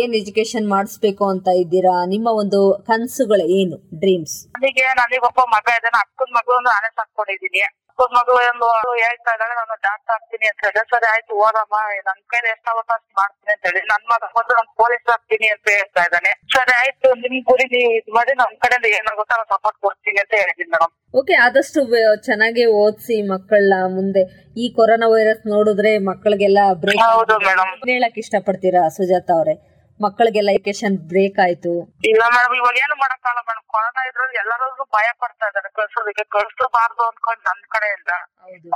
ಏನ್ 0.00 0.14
ಎಜುಕೇಶನ್ 0.20 0.66
ಮಾಡಿಸ್ಬೇಕು 0.74 1.24
ಅಂತ 1.32 1.48
ಇದ್ದೀರಾ? 1.62 1.96
ನಿಮ್ಮ 2.14 2.28
ಒಂದು 2.42 2.60
ಕನಸುಗಳು 2.88 3.46
ಏನು 3.58 3.78
ಡ್ರೀಮ್ಸ್ 4.02 4.36
ನನಗೆ 4.56 5.18
ಒಬ್ಬ 5.28 5.40
ಮಗ 5.56 5.66
ಇದ್ದಾನೆ. 5.78 5.98
ಅಕ್ಕನ 6.04 6.30
ಮಗು 6.38 6.56
ನಾನೇ 6.68 6.90
ಸಾಕೊಂಡಿದೀನಿ 6.98 7.62
ಅಕ್ಕನ 7.68 8.12
ಮಗು 8.18 8.34
ಒಂದು 8.50 8.68
ಹೇಳ್ತಾ 9.04 9.30
ಇದ್ದಾಳೆ 9.36 9.54
ನಾನು 9.58 9.74
ಡಾಕ್ಟರ್ 9.86 10.12
ಆಗ್ತೀನಿ 10.14 10.46
ಅಂತ 10.50 10.60
ಹೇಳಿದ್ರೆ 10.66 10.84
ಸರಿ 10.92 11.06
ಆಯ್ತು 11.12 11.32
ಓದಮ್ಮ 11.44 11.74
ನನ್ 12.06 12.20
ಕೈಲಿ 12.32 12.48
ಎಷ್ಟಾಗುತ್ತೋ 12.54 12.94
ಅಷ್ಟು 12.96 13.12
ಮಾಡ್ತೀನಿ 13.20 13.52
ಅಂತ 13.54 13.64
ಹೇಳಿ. 13.68 13.80
ನನ್ 13.92 14.04
ಮಗ 14.12 14.22
ಮೊದಲು 14.36 14.54
ನಾನು 14.58 14.72
ಪೊಲೀಸ್ 14.82 15.08
ಆಗ್ತೀನಿ 15.14 15.48
ಅಂತ 15.54 15.66
ಹೇಳ್ತಾ 15.76 16.04
ಇದ್ದಾನೆ. 16.08 16.32
ಸರಿ 16.54 16.72
ಆಯ್ತು 16.80 17.08
ನಿಮ್ 17.24 17.36
ಗುರಿ 17.50 17.66
ನೀವು 17.74 17.90
ಇದು 17.98 18.12
ಮಾಡಿ 18.18 18.34
ನಮ್ 18.40 18.54
ಕಡೆಯಿಂದ 18.64 18.88
ಏನಾಗುತ್ತೋ 19.00 19.34
ನಾನು 19.34 19.48
ಸಪೋರ್ಟ್ 19.54 19.78
ಕೊಡ್ತೀನಿ 19.86 20.20
ಅಂತ 20.24 20.34
ಹೇಳಿದ್ದೀನಿ 20.42 20.70
ಮೇಡಮ್ 20.76 20.94
ಓಕೆ 21.20 21.34
ಆದಷ್ಟು 21.44 21.80
ಚೆನ್ನಾಗಿ 22.26 22.64
ಓದಿಸಿ 22.80 23.16
ಮಕ್ಕಳನ್ನ 23.30 23.76
ಮುಂದೆ. 23.94 24.22
ಈ 24.56 24.66
ಕೊರೋನಾ 24.76 25.06
ವೈರಸ್ 25.12 25.42
ನೋಡಿದ್ರೆ 25.52 25.92
ಮಕ್ಕಳಿಗೆಲ್ಲ 26.08 26.60
ಬ್ರೇಕ್ 26.82 27.00
ಹೌದು 27.10 27.34
ಮೇಡಮ್ 27.46 27.72
ಹೇಳಕ್ 27.90 28.18
ಇಷ್ಟಪಡ್ತೀರಾ 28.22 28.82
ಸುಜಾತ 28.96 29.30
ಅವರೇ? 29.36 29.54
ಮಕ್ಕಳಿಗೆಲ್ಲ 30.00 30.50
ಎಜುಕೇಶನ್ 30.56 30.94
ಬ್ರೇಕ್ 31.10 31.38
ಆಯ್ತು. 31.44 31.72
ಇಲ್ಲ 32.10 32.22
ಮೇಡಮ್ 32.34 32.54
ಇವಾಗ 32.58 32.76
ಏನು 32.84 32.94
ಮಾಡಕ್ಕಾಗಲ್ಲ 33.02 33.40
ಮೇಡಮ್ 33.48 33.64
ಕೊರೋನಾ 33.72 34.02
ಇದ್ರಲ್ಲಿ 34.10 34.36
ಎಲ್ಲರೂ 34.42 34.84
ಭಯ 34.96 35.08
ಪಡ್ತಾ 35.22 35.46
ಇದಾರೆ 35.50 35.68
ಕಳ್ಸೋದಕ್ಕೆ 35.78 36.24
ಕಳ್ಸಬಾರ್ದು 36.36 37.02
ಅನ್ಕೊಂಡ್ 37.08 37.42
ನನ್ 37.48 37.60
ಕಡೆಯಿಂದ. 37.74 38.12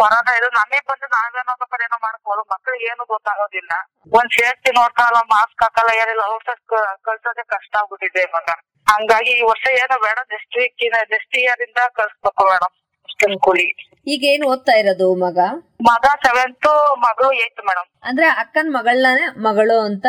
ಕೊರೋನಾ 0.01 0.33
ಇದು 0.41 0.49
ನಮಗೆ 0.59 0.83
ಬಂದು 0.91 1.09
ನಾವೇನೋ 1.15 1.55
ಬೇಕಾದ್ರೆ 1.63 1.87
ಏನೋ 1.89 1.99
ಮಾಡ್ಕೋದು 2.07 2.45
ಮಕ್ಳಿಗೆ 2.55 2.87
ಏನು 2.93 3.05
ಗೊತ್ತಾಗೋದಿಲ್ಲ. 3.15 3.73
ಒಂದ್ 4.13 4.33
ಸೇಫ್ಟಿ 4.39 4.73
ನೋಡ್ತಾರಲ್ಲ 4.81 5.23
ಮಾಸ್ಕ್ 5.35 5.63
ಹಾಕಲ್ಲ 5.65 5.93
ಏನಿಲ್ಲ 6.03 6.25
ಔಟ್ 6.35 6.51
ಕಳ್ಸೋದೇ 7.09 7.45
ಕಷ್ಟ 7.55 7.75
ಆಗ್ಬಿಟ್ಟಿದೆ 7.83 8.23
ಇವಾಗ. 8.29 8.49
ಹಂಗಾಗಿ 8.87 9.33
ಈ 9.41 9.45
ವರ್ಷ 9.53 9.67
ಏನೋ 9.83 9.97
ಬೇಡ. 10.07 10.19
ನೆಕ್ಸ್ಟ್ 10.35 10.57
ವೀಕ್ 10.61 10.83
ನೆಕ್ಸ್ಟ್ 11.15 11.37
ಇಯರ್ 11.43 11.63
ಇಂದ 11.69 11.81
ಕಳ್ಸ್ಬೇಕು 12.01 12.45
ಮೇಡಮ್ 12.53 12.75
ಸ್ಕೂಲಿಗೆ 13.09 13.75
ಈಗ 14.07 14.23
ಏನ್ 14.31 14.43
ಓದ್ತಾ 14.47 14.73
ಇರೋದು 14.77 15.07
ಮಗ? 15.21 15.39
ಮಗ 15.87 16.07
ಸೆವೆಂತ್ 16.25 16.69
ಮಗಳು 17.05 17.29
ಏತ್ 17.39 17.61
ಮೇಡಮ್ 17.69 17.87
ಅಂದ್ರೆ 18.05 18.27
ಅಕ್ಕನ್ 18.43 18.71
ಮಗಳನ್ನೇ 18.75 19.27
ಮಗಳು 19.47 19.77
ಅಂತ 19.87 20.07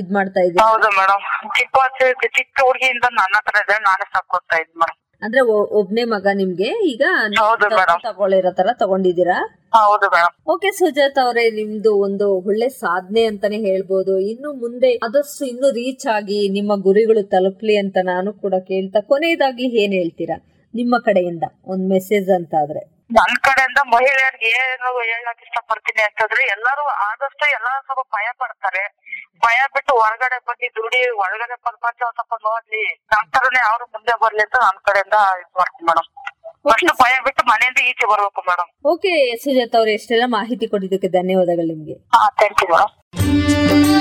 ಇದ್ 0.00 0.10
ಮಾಡ್ತಾ 0.16 0.40
ಇದ್ದೀವಿ 0.40 0.62
ಹೌದು 0.64 0.88
ಮೇಡಮ್ 0.98 1.22
ಚಿಕ್ಕ 1.56 1.74
ವಯಸ್ಸು 1.80 2.08
ಚಿಕ್ಕ 2.38 2.58
ಹುಡುಗಿಯಿಂದ 2.66 3.06
ನನ್ನ 3.14 3.34
ಹತ್ರ 3.38 3.62
ಇದೆ 3.64 3.76
ನಾನೇ 3.86 4.06
ಸಾಕೋತಾ 4.12 4.58
ಇದ್ 4.58 4.74
ಮೇಡಮ್ 4.74 4.98
ಅಂದ್ರೆ 5.22 5.40
ಒ- 5.52 5.68
ಒಬ್ನೇ 5.78 6.02
ಮಗ 6.12 6.26
ನಿಮ್ಗೆ? 6.34 6.68
ಈಗ 6.90 7.02
ನೀವು 7.26 7.40
ಹೌದು 7.42 7.64
ದತ್ತು 7.72 7.96
ತಗೊಳ್ಳಿರೋ 8.04 8.50
ತರ 8.50 8.68
ತಗೊಂಡಿದ್ದೀರಾ? 8.78 9.38
ಹೌದು 9.78 10.06
ಮೇಡಮ್ 10.06 10.34
ಓಕೆ 10.46 10.68
ಸುಜಾತ್ 10.78 11.18
ಅವರೇ 11.24 11.44
ನಿಮ್ದು 11.58 11.90
ಒಂದು 12.06 12.26
ಒಳ್ಳೆ 12.46 12.68
ಸಾಧನೆ 12.78 13.22
ಅಂತಾನೆ 13.26 13.58
ಹೇಳ್ಬೋದು. 13.66 14.14
ಇನ್ನು 14.30 14.50
ಮುಂದೆ 14.62 14.90
ಆದಷ್ಟು 15.06 15.44
ಇನ್ನು 15.46 15.70
ರೀಚ್ 15.76 16.06
ಆಗಿ 16.14 16.38
ನಿಮ್ಮ 16.56 16.72
ಗುರಿಗಳು 16.86 17.24
ತಲುಪ್ಲಿ 17.34 17.76
ಅಂತ 17.78 17.98
ನಾನು 18.06 18.32
ಕೂಡ 18.40 18.54
ಕೇಳ್ತಾ 18.70 19.00
ಕೊನೆಯದಾಗಿ 19.10 19.66
ಏನ್ 19.82 19.94
ಹೇಳ್ತೀರಾ? 19.98 20.38
ನಿಮ್ಮ 20.74 20.94
ಕಡೆಯಿಂದ 21.06 21.44
ಒಂದ್ 21.66 21.86
ಮೆಸೇಜ್ 21.92 22.28
ಅಂತ 22.36 22.54
ಆದ್ರೆ 22.60 22.82
ನನ್ನ 23.10 23.34
ಕಡೆಯಿಂದ 23.46 23.80
ಮಹಿಳೆಯರಿಗೆ 23.92 24.50
ಏನು 24.56 24.90
ಹೇಳಕ್ 25.10 25.40
ಇಷ್ಟಪಡ್ತೀನಿ 25.46 26.02
ಅಂತಂದ್ರೆ 26.04 26.42
ಎಲ್ಲರೂ 26.52 26.84
ಆದಷ್ಟು 27.06 27.44
ಎಲ್ಲರೂ 27.56 27.80
ಸ್ವಲ್ಪ 27.86 28.02
ಭಯ 28.16 28.26
ಪಡ್ತಾರೆ. 28.40 28.82
ಭಯ 29.42 29.58
ಬಿಟ್ಟು 29.74 29.92
ಹೊರಗಡೆ 30.00 30.38
ಬಗ್ಗೆ 30.48 30.68
ದುಡಿ 30.76 31.00
ಒಳಗಡೆ 31.22 31.56
ಪ್ರಪಂಚ 31.64 32.00
ಸ್ವಲ್ಪ 32.10 32.34
ನೋಡ್ಲಿ 32.46 32.82
ನಂತರನೇ 33.12 33.62
ಅವ್ರು 33.70 33.86
ಮುಂದೆ 33.94 34.14
ಬರ್ಲಿ 34.22 34.42
ಅಂತ 34.46 34.56
ನನ್ನ 34.64 34.80
ಕಡೆಯಿಂದ 34.88 35.18
ಇದು 35.40 35.52
ಮಾಡ್ತೀನಿ 35.60 35.86
ಮೇಡಮ್ 35.90 36.08
ಫಸ್ಟ್ 36.64 36.92
ಭಯ 37.02 37.14
ಬಿಟ್ಟು 37.26 37.44
ಮನೆಯಿಂದ 37.50 37.80
ಈಚೆ 37.90 38.06
ಬರ್ಬೇಕು 38.12 38.42
ಮೇಡಮ್ 38.50 38.70
ಓಕೆ 38.92 39.12
ಸುಜಾತ 39.44 39.74
ಅವ್ರು 39.80 39.92
ಎಷ್ಟೆಲ್ಲ 39.98 40.28
ಮಾಹಿತಿ 40.38 40.66
ಕೊಟ್ಟಿದ್ದಕ್ಕೆ 40.72 41.10
ಧನ್ಯವಾದಗಳು 41.18 41.68
ನಿಮ್ಗೆ. 41.72 41.96
ಹಾ 42.14 42.22
ಥ್ಯಾಂಕ್ 42.38 42.62
ಯು 42.62 42.68
ಮೇಡಮ್ 42.72 43.99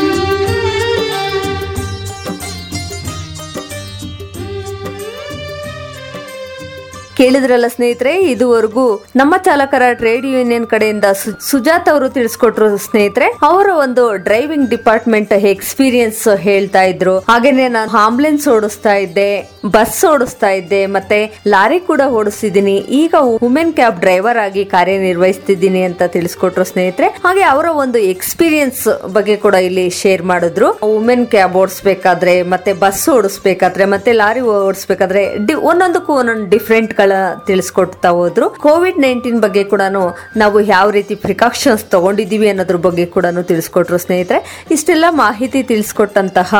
ಕೇಳಿದ್ರಲ್ಲ 7.19 7.67
ಸ್ನೇಹಿತರೆ, 7.75 8.11
ಇದುವರೆಗೂ 8.33 8.83
ನಮ್ಮ 9.19 9.33
ಚಾಲಕರ 9.45 9.85
ಟ್ರೇಡ್ 10.01 10.25
ಯೂನಿಯನ್ 10.33 10.67
ಕಡೆಯಿಂದ 10.73 11.07
ಸುಜಾತ್ 11.49 11.89
ಅವರು 11.93 12.07
ತಿಳಿಸ್ಕೊಟ್ರು 12.17 12.67
ಸ್ನೇಹಿತರೆ. 12.85 13.27
ಅವರ 13.47 13.67
ಒಂದು 13.85 14.03
ಡ್ರೈವಿಂಗ್ 14.27 14.67
ಡಿಪಾರ್ಟ್ಮೆಂಟ್ 14.73 15.33
ಎಕ್ಸ್ಪೀರಿಯನ್ಸ್ 15.53 16.21
ಹೇಳ್ತಾ 16.45 16.83
ಇದ್ರು. 16.91 17.15
ಹಾಗೇನೆ 17.31 17.65
ನಾನು 17.77 17.91
ಆಂಬುಲೆನ್ಸ್ 18.05 18.45
ಓಡಿಸ್ತಾ 18.55 18.93
ಇದ್ದೆ, 19.05 19.27
ಬಸ್ 19.75 19.99
ಓಡಿಸ್ತಾ 20.11 20.51
ಇದ್ದೆ, 20.59 20.81
ಮತ್ತೆ 20.95 21.19
ಲಾರಿ 21.53 21.79
ಕೂಡ 21.89 22.01
ಓಡಿಸಿದೀನಿ 22.19 22.75
ಈಗ 23.01 23.13
ವುಮೆನ್ 23.45 23.73
ಕ್ಯಾಬ್ 23.79 23.99
ಡ್ರೈವರ್ 24.05 24.39
ಆಗಿ 24.45 24.63
ಕಾರ್ಯನಿರ್ವಹಿಸ್ತಿದ್ದೀನಿ 24.75 25.81
ಅಂತ 25.89 26.01
ತಿಳಿಸ್ಕೊಟ್ರು 26.15 26.67
ಸ್ನೇಹಿತರೆ. 26.71 27.09
ಹಾಗೆ 27.25 27.43
ಅವರ 27.53 27.67
ಒಂದು 27.83 28.01
ಎಕ್ಸ್ಪೀರಿಯನ್ಸ್ 28.13 28.85
ಬಗ್ಗೆ 29.17 29.37
ಕೂಡ 29.45 29.55
ಇಲ್ಲಿ 29.67 29.85
ಶೇರ್ 30.01 30.25
ಮಾಡಿದ್ರು. 30.31 30.69
ವುಮೆನ್ 30.93 31.27
ಕ್ಯಾಬ್ 31.35 31.57
ಓಡಿಸ್ಬೇಕಾದ್ರೆ, 31.63 32.37
ಮತ್ತೆ 32.55 32.73
ಬಸ್ 32.85 33.03
ಓಡಿಸ್ಬೇಕಾದ್ರೆ, 33.17 33.87
ಮತ್ತೆ 33.95 34.13
ಲಾರಿ 34.23 34.43
ಓಡಿಸ್ಬೇಕಾದ್ರೆ 34.55 35.25
ಒಂದೊಂದಕ್ಕೂ 35.73 36.13
ಒಂದೊಂದು 36.21 36.47
ಡಿಫ್ರೆಂಟ್ 36.55 36.95
ಗಳ 37.09 37.17
ತಿಳಿಸ್ಕೊಡ್ತಾ 37.49 38.09
ಹೋದ್ರು. 38.19 38.47
ಕೋವಿಡ್ 38.65 38.99
ನೈನ್ಟೀನ್ 39.05 39.39
ಬಗ್ಗೆ 39.45 39.63
ಕೂಡ 39.73 39.83
ನಾವು 40.41 40.57
ಯಾವ 40.75 40.87
ರೀತಿ 40.97 41.13
ಪ್ರಿಕಾಕ್ಷನ್ಸ್ 41.25 41.83
ತಗೊಂಡಿದ್ದೀವಿ 41.95 42.47
ಅನ್ನೋದ್ರ 42.53 42.77
ಬಗ್ಗೆ 42.87 43.05
ಕೂಡ 43.15 43.25
ತಿಳಿಸ್ಕೊಟ್ರು 43.51 43.99
ಸ್ನೇಹಿತರೆ. 44.05 44.39
ಇಷ್ಟೆಲ್ಲ 44.75 45.05
ಮಾಹಿತಿ 45.25 45.61
ತಿಳಿಸ್ಕೊಟ್ಟಂತಹ 45.71 46.55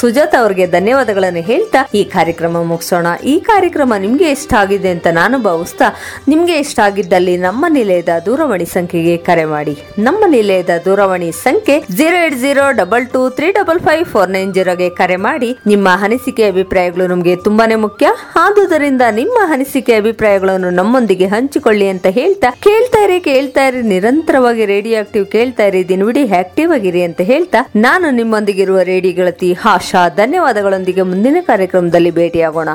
ಸುಜಾತ 0.00 0.34
ಅವರಿಗೆ 0.42 0.66
ಧನ್ಯವಾದಗಳನ್ನು 0.76 1.42
ಹೇಳ್ತಾ 1.48 1.80
ಈ 1.98 2.02
ಕಾರ್ಯಕ್ರಮ 2.14 2.62
ಮುಗಿಸೋಣ. 2.70 3.06
ಈ 3.32 3.34
ಕಾರ್ಯಕ್ರಮ 3.50 3.92
ನಿಮ್ಗೆ 4.04 4.28
ಇಷ್ಟ 4.36 4.52
ಆಗಿದೆ 4.62 4.90
ಅಂತ 4.96 5.08
ನಾನು 5.20 5.36
ಭಾವಿಸ್ತಾ 5.46 5.88
ನಿಮ್ಗೆ 6.32 6.56
ಇಷ್ಟ 6.64 6.78
ಆಗಿದ್ದಲ್ಲಿ 6.86 7.34
ನಮ್ಮ 7.46 7.64
ನಿಲಯದ 7.76 8.12
ದೂರವಾಣಿ 8.26 8.66
ಸಂಖ್ಯೆಗೆ 8.76 9.16
ಕರೆ 9.28 9.44
ಮಾಡಿ. 9.54 9.74
ನಮ್ಮ 10.06 10.22
ನಿಲಯದ 10.36 10.74
ದೂರವಾಣಿ 10.86 11.28
ಸಂಖ್ಯೆ 11.44 11.76
zero 11.98 12.18
eight 12.26 12.36
zero 12.44 12.64
double 12.80 13.06
two 13.14 13.22
three 13.36 13.48
double 13.58 13.80
five 13.86 14.04
four 14.12 14.30
nine 14.36 14.54
ಜೀರೋಗೆ 14.54 14.88
ಕರೆ 15.00 15.18
ಮಾಡಿ. 15.26 15.50
ನಿಮ್ಮ 15.72 15.88
ಅನಿಸಿಕೆ 16.06 16.46
ಅಭಿಪ್ರಾಯಗಳು 16.52 17.06
ನಮಗೆ 17.12 17.36
ತುಂಬಾನೇ 17.46 17.78
ಮುಖ್ಯ. 17.86 18.06
ಆದುದರಿಂದ 18.44 19.02
ನಿಮ್ಮ 19.20 19.38
ಅನಿಸಿಕೆ 19.54 19.94
ಅಭಿಪ್ರಾಯಗಳನ್ನು 20.02 20.70
ನಮ್ಮೊಂದಿಗೆ 20.80 21.26
ಹಂಚಿಕೊಳ್ಳಿ 21.26 21.88
ಅಂತ 21.94 22.06
ಹೇಳ್ತಾ 22.20 22.50
ಕೇಳ್ತಾ 22.68 23.02
ಇರಿ 23.06 23.18
ಕೇಳ್ತಾ 23.28 23.64
ಇರಿ, 23.68 23.82
ನಿರಂತರವಾಗಿ 23.92 24.66
ರೇಡಿಯೋ 24.74 24.96
ಆಕ್ಟಿವ್ 25.04 25.26
ಕೇಳ್ತಾ 25.36 25.64
ಇರಿ, 25.70 25.82
ದಿನವಿಡೀ 25.92 26.24
ಆಕ್ಟಿವ್ 26.42 26.72
ಆಗಿರಿ 26.78 27.02
ಅಂತ 27.08 27.20
ಹೇಳ್ತಾ 27.32 27.62
ನಾನು 27.86 28.06
ನಿಮ್ಮೊಂದಿಗಿರುವ 28.20 28.80
ರೇಡಿಯೋ 28.92 29.14
ಗೆಳತಿ 29.20 29.52
ಆಶಾ 29.82 30.08
ಧನ್ಯವಾದಗಳೊಂದಿಗೆ 30.08 31.02
ಮುಂದಿನ 31.02 31.36
ಕಾರ್ಯಕ್ರಮದಲ್ಲಿ 31.40 32.10
ಭೇಟಿಯಾಗೋಣ. 32.10 32.68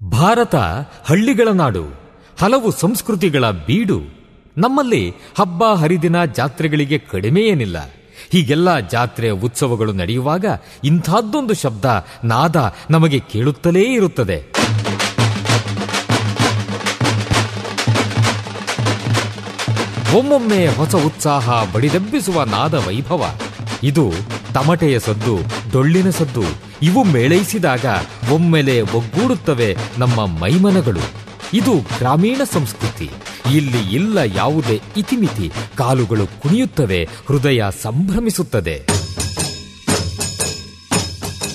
ಭಾರತ 0.00 0.54
ಹಳ್ಳಿಗಳ 1.04 1.48
ನಾಡು, 1.48 1.84
ಹಲವು 2.40 2.70
ಸಂಸ್ಕೃತಿಗಳ 2.70 3.50
ಬೀಡು. 3.50 4.00
ನಮ್ಮಲ್ಲಿ 4.56 5.04
ಹಬ್ಬ 5.38 5.64
ಹರಿದಿನ 5.64 6.24
ಜಾತ್ರೆಗಳಿಗೆ 6.24 6.98
ಕಡಿಮೆ 6.98 7.40
ಏನಿಲ್ಲ 7.40 7.78
ಹೀಗೆಲ್ಲ 8.32 8.78
ಜಾತ್ರೆ 8.78 9.30
ಉತ್ಸವಗಳು 9.30 9.92
ನಡೆಯುವಾಗ 9.92 10.44
ಇಂಥದ್ದೊಂದು 10.84 11.54
ಶಬ್ದ 11.54 11.84
ನಾದ 12.24 12.74
ನಮಗೆ 12.90 13.18
ಕೇಳುತ್ತಲೇ 13.18 13.82
ಇರುತ್ತದೆ. 13.82 14.58
ಒಮ್ಮೊಮ್ಮೆ 20.18 20.66
ಹೊಸ 20.66 20.94
ಉತ್ಸಾಹ 20.94 21.72
ಬಡಿದೆಬ್ಬಿಸುವ 21.72 22.42
ನಾದ 22.42 22.74
ವೈಭವ. 22.74 23.30
ಇದು 23.82 24.12
ತಮಟೆಯ 24.54 24.98
ಸದ್ದು, 24.98 25.38
ಡೊಳ್ಳಿನ 25.72 26.10
ಸದ್ದು, 26.10 26.42
ಇವು 26.82 27.04
ಮೇಳೈಸಿದಾಗ 27.04 27.84
ಒಮ್ಮೆಲೆ 28.32 28.80
ಒಗ್ಗೂಡುತ್ತವೆ 28.80 29.76
ನಮ್ಮ 29.98 30.26
ಮೈಮನಗಳು. 30.26 31.00
ಇದು 31.54 31.76
ಗ್ರಾಮೀಣ 31.76 32.40
ಸಂಸ್ಕೃತಿ. 32.52 33.10
ಇಲ್ಲಿ 33.56 33.94
ಇಲ್ಲ 33.94 34.18
ಯಾವುದೇ 34.18 34.80
ಇತಿಮಿತಿ. 34.96 35.50
ಕಾಲುಗಳು 35.76 36.26
ಕುಣಿಯುತ್ತವೆ, 36.26 37.08
ಹೃದಯ 37.26 37.62
ಸಂಭ್ರಮಿಸುತ್ತದೆ. 37.82 38.98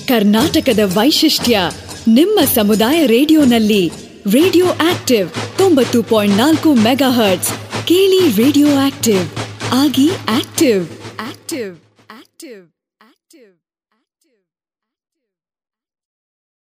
ಕರ್ನಾಟಕದ 0.06 0.78
ವೈಶಿಷ್ಟ್ಯ, 0.84 1.60
ನಿಮ್ಮ 2.08 2.40
ಸಮುದಾಯ 2.54 3.06
ರೇಡಿಯೋನಲ್ಲಿ 3.06 3.92
ರೇಡಿಯೋ 4.32 4.66
ಆಕ್ಟಿವ್ 4.66 5.58
ತೊಂಬತ್ತು 5.58 6.02
ಪಾಯಿಂಟ್ 6.02 6.36
ನಾಲ್ಕು 6.36 6.74
ಮೆಗಾ 6.74 7.10
ಹರ್ಟ್ಸ್ 7.10 7.50
ಕೇಳಿ 7.86 8.42
ರೇಡಿಯೋ 8.42 8.76
ಆಕ್ಟಿವ್. 8.76 9.28
ಆಗಿ 9.72 10.10
ಆಕ್ಟಿವ್. 10.28 10.86
ಆಕ್ಟಿವ್. 11.20 11.76
ಆಕ್ಟಿವ್. 12.18 12.73